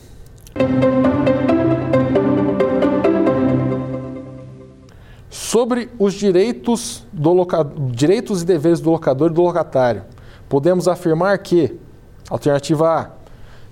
[5.48, 7.64] Sobre os direitos, do loca...
[7.90, 10.02] direitos e deveres do locador e do locatário,
[10.46, 11.74] podemos afirmar que,
[12.28, 13.10] alternativa A,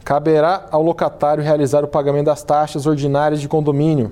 [0.03, 4.11] caberá ao locatário realizar o pagamento das taxas ordinárias de condomínio,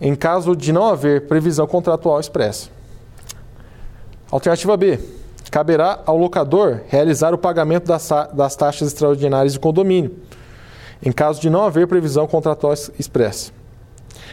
[0.00, 2.68] em caso de não haver previsão contratual expressa.
[4.30, 5.00] Alternativa B,
[5.50, 10.14] caberá ao locador realizar o pagamento das, das taxas extraordinárias de condomínio,
[11.02, 13.57] em caso de não haver previsão contratual expressa.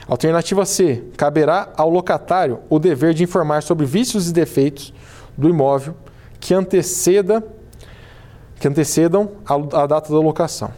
[0.07, 1.03] Alternativa C.
[1.17, 4.93] Caberá ao locatário o dever de informar sobre vícios e defeitos
[5.35, 5.95] do imóvel
[6.39, 7.43] que, anteceda,
[8.59, 10.71] que antecedam a, a data da locação.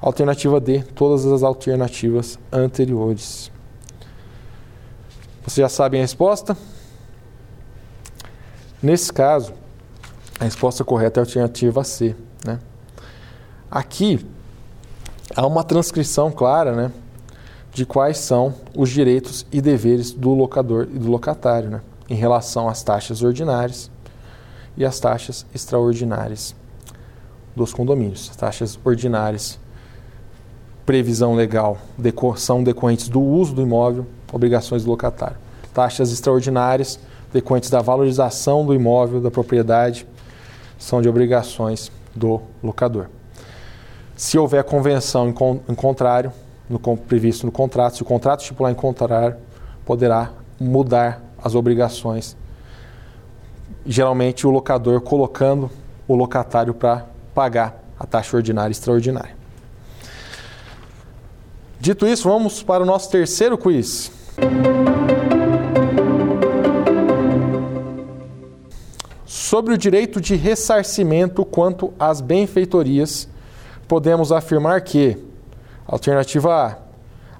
[0.00, 0.82] Alternativa D.
[0.94, 3.50] Todas as alternativas anteriores.
[5.44, 6.56] Vocês já sabem a resposta?
[8.82, 9.52] Nesse caso,
[10.40, 12.16] a resposta correta é a alternativa C.
[12.44, 12.58] Né?
[13.70, 14.26] Aqui
[15.34, 16.92] há uma transcrição clara né,
[17.76, 22.70] de quais são os direitos e deveres do locador e do locatário né, em relação
[22.70, 23.90] às taxas ordinárias
[24.78, 26.56] e às taxas extraordinárias
[27.54, 28.30] dos condomínios.
[28.30, 29.58] As taxas ordinárias,
[30.86, 31.76] previsão legal,
[32.38, 35.36] são decorrentes do uso do imóvel, obrigações do locatário.
[35.74, 36.98] Taxas extraordinárias,
[37.30, 40.06] decorrentes da valorização do imóvel, da propriedade,
[40.78, 43.08] são de obrigações do locador.
[44.16, 46.32] Se houver convenção em, contrário,
[46.68, 49.36] no, previsto no contrato, se o contrato estipular em contrário,
[49.84, 52.36] poderá mudar as obrigações.
[53.84, 55.70] Geralmente o locador colocando
[56.08, 59.36] o locatário para pagar a taxa ordinária e extraordinária.
[61.78, 64.10] Dito isso, vamos para o nosso terceiro quiz.
[69.24, 73.28] Sobre o direito de ressarcimento quanto às benfeitorias,
[73.86, 75.16] podemos afirmar que,
[75.86, 76.76] alternativa A,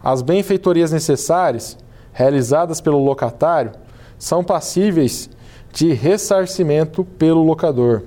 [0.03, 1.77] as benfeitorias necessárias,
[2.13, 3.73] realizadas pelo locatário,
[4.19, 5.29] são passíveis
[5.73, 8.03] de ressarcimento pelo locador.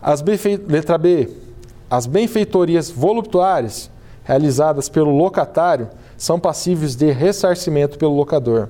[0.00, 0.22] As
[0.66, 1.28] Letra B,
[1.88, 3.90] as benfeitorias voluptuárias,
[4.24, 8.68] realizadas pelo locatário, são passíveis de ressarcimento pelo locador.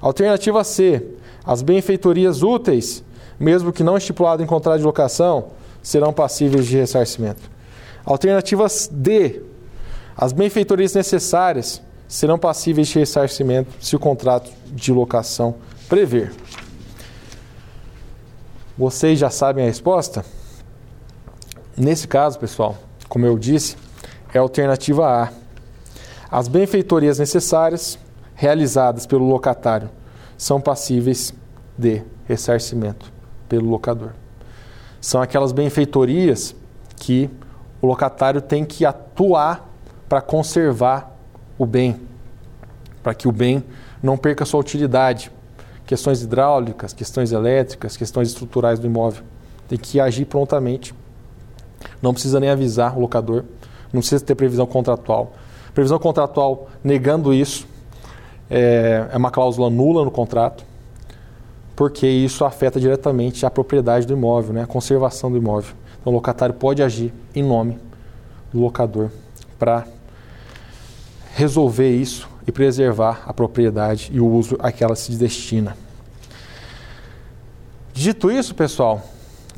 [0.00, 1.04] Alternativa C,
[1.44, 3.02] as benfeitorias úteis,
[3.38, 5.46] mesmo que não estipulado em contrato de locação,
[5.82, 7.42] serão passíveis de ressarcimento.
[8.04, 9.42] Alternativas D.
[10.16, 15.56] As benfeitorias necessárias serão passíveis de ressarcimento se o contrato de locação
[15.88, 16.32] prever.
[18.76, 20.24] Vocês já sabem a resposta?
[21.76, 22.76] Nesse caso, pessoal,
[23.08, 23.76] como eu disse,
[24.32, 25.32] é a alternativa A.
[26.30, 27.98] As benfeitorias necessárias
[28.34, 29.90] realizadas pelo locatário
[30.36, 31.34] são passíveis
[31.76, 33.12] de ressarcimento
[33.48, 34.12] pelo locador.
[35.00, 36.54] São aquelas benfeitorias
[36.96, 37.30] que
[37.80, 39.71] o locatário tem que atuar
[40.12, 41.10] para conservar
[41.56, 41.98] o bem,
[43.02, 43.64] para que o bem
[44.02, 45.32] não perca sua utilidade.
[45.86, 49.24] Questões hidráulicas, questões elétricas, questões estruturais do imóvel.
[49.66, 50.94] Tem que agir prontamente.
[52.02, 53.44] Não precisa nem avisar o locador,
[53.90, 55.32] não precisa ter previsão contratual.
[55.72, 57.66] Previsão contratual negando isso
[58.50, 60.62] é, é uma cláusula nula no contrato
[61.74, 65.74] porque isso afeta diretamente a propriedade do imóvel, né, a conservação do imóvel.
[65.98, 67.78] Então, o locatário pode agir em nome
[68.52, 69.08] do locador
[69.58, 69.86] para
[71.34, 75.76] resolver isso e preservar a propriedade e o uso a que ela se destina.
[77.92, 79.02] Dito isso, pessoal,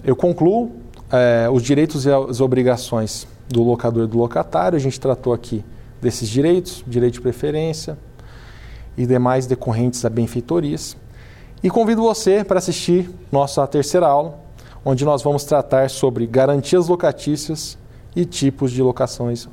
[0.04, 0.72] eu concluo
[1.10, 4.76] é, os direitos e as obrigações do locador e do locatário.
[4.76, 5.64] A gente tratou aqui
[6.00, 7.96] desses direitos, direito de preferência
[8.96, 10.96] e demais decorrentes a benfeitorias.
[11.62, 14.38] E convido você para assistir nossa terceira aula,
[14.84, 17.78] onde nós vamos tratar sobre garantias locatícias
[18.14, 19.48] e tipos de locações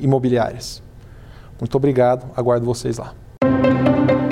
[0.00, 0.85] imobiliárias.
[1.60, 3.14] Muito obrigado, aguardo vocês lá.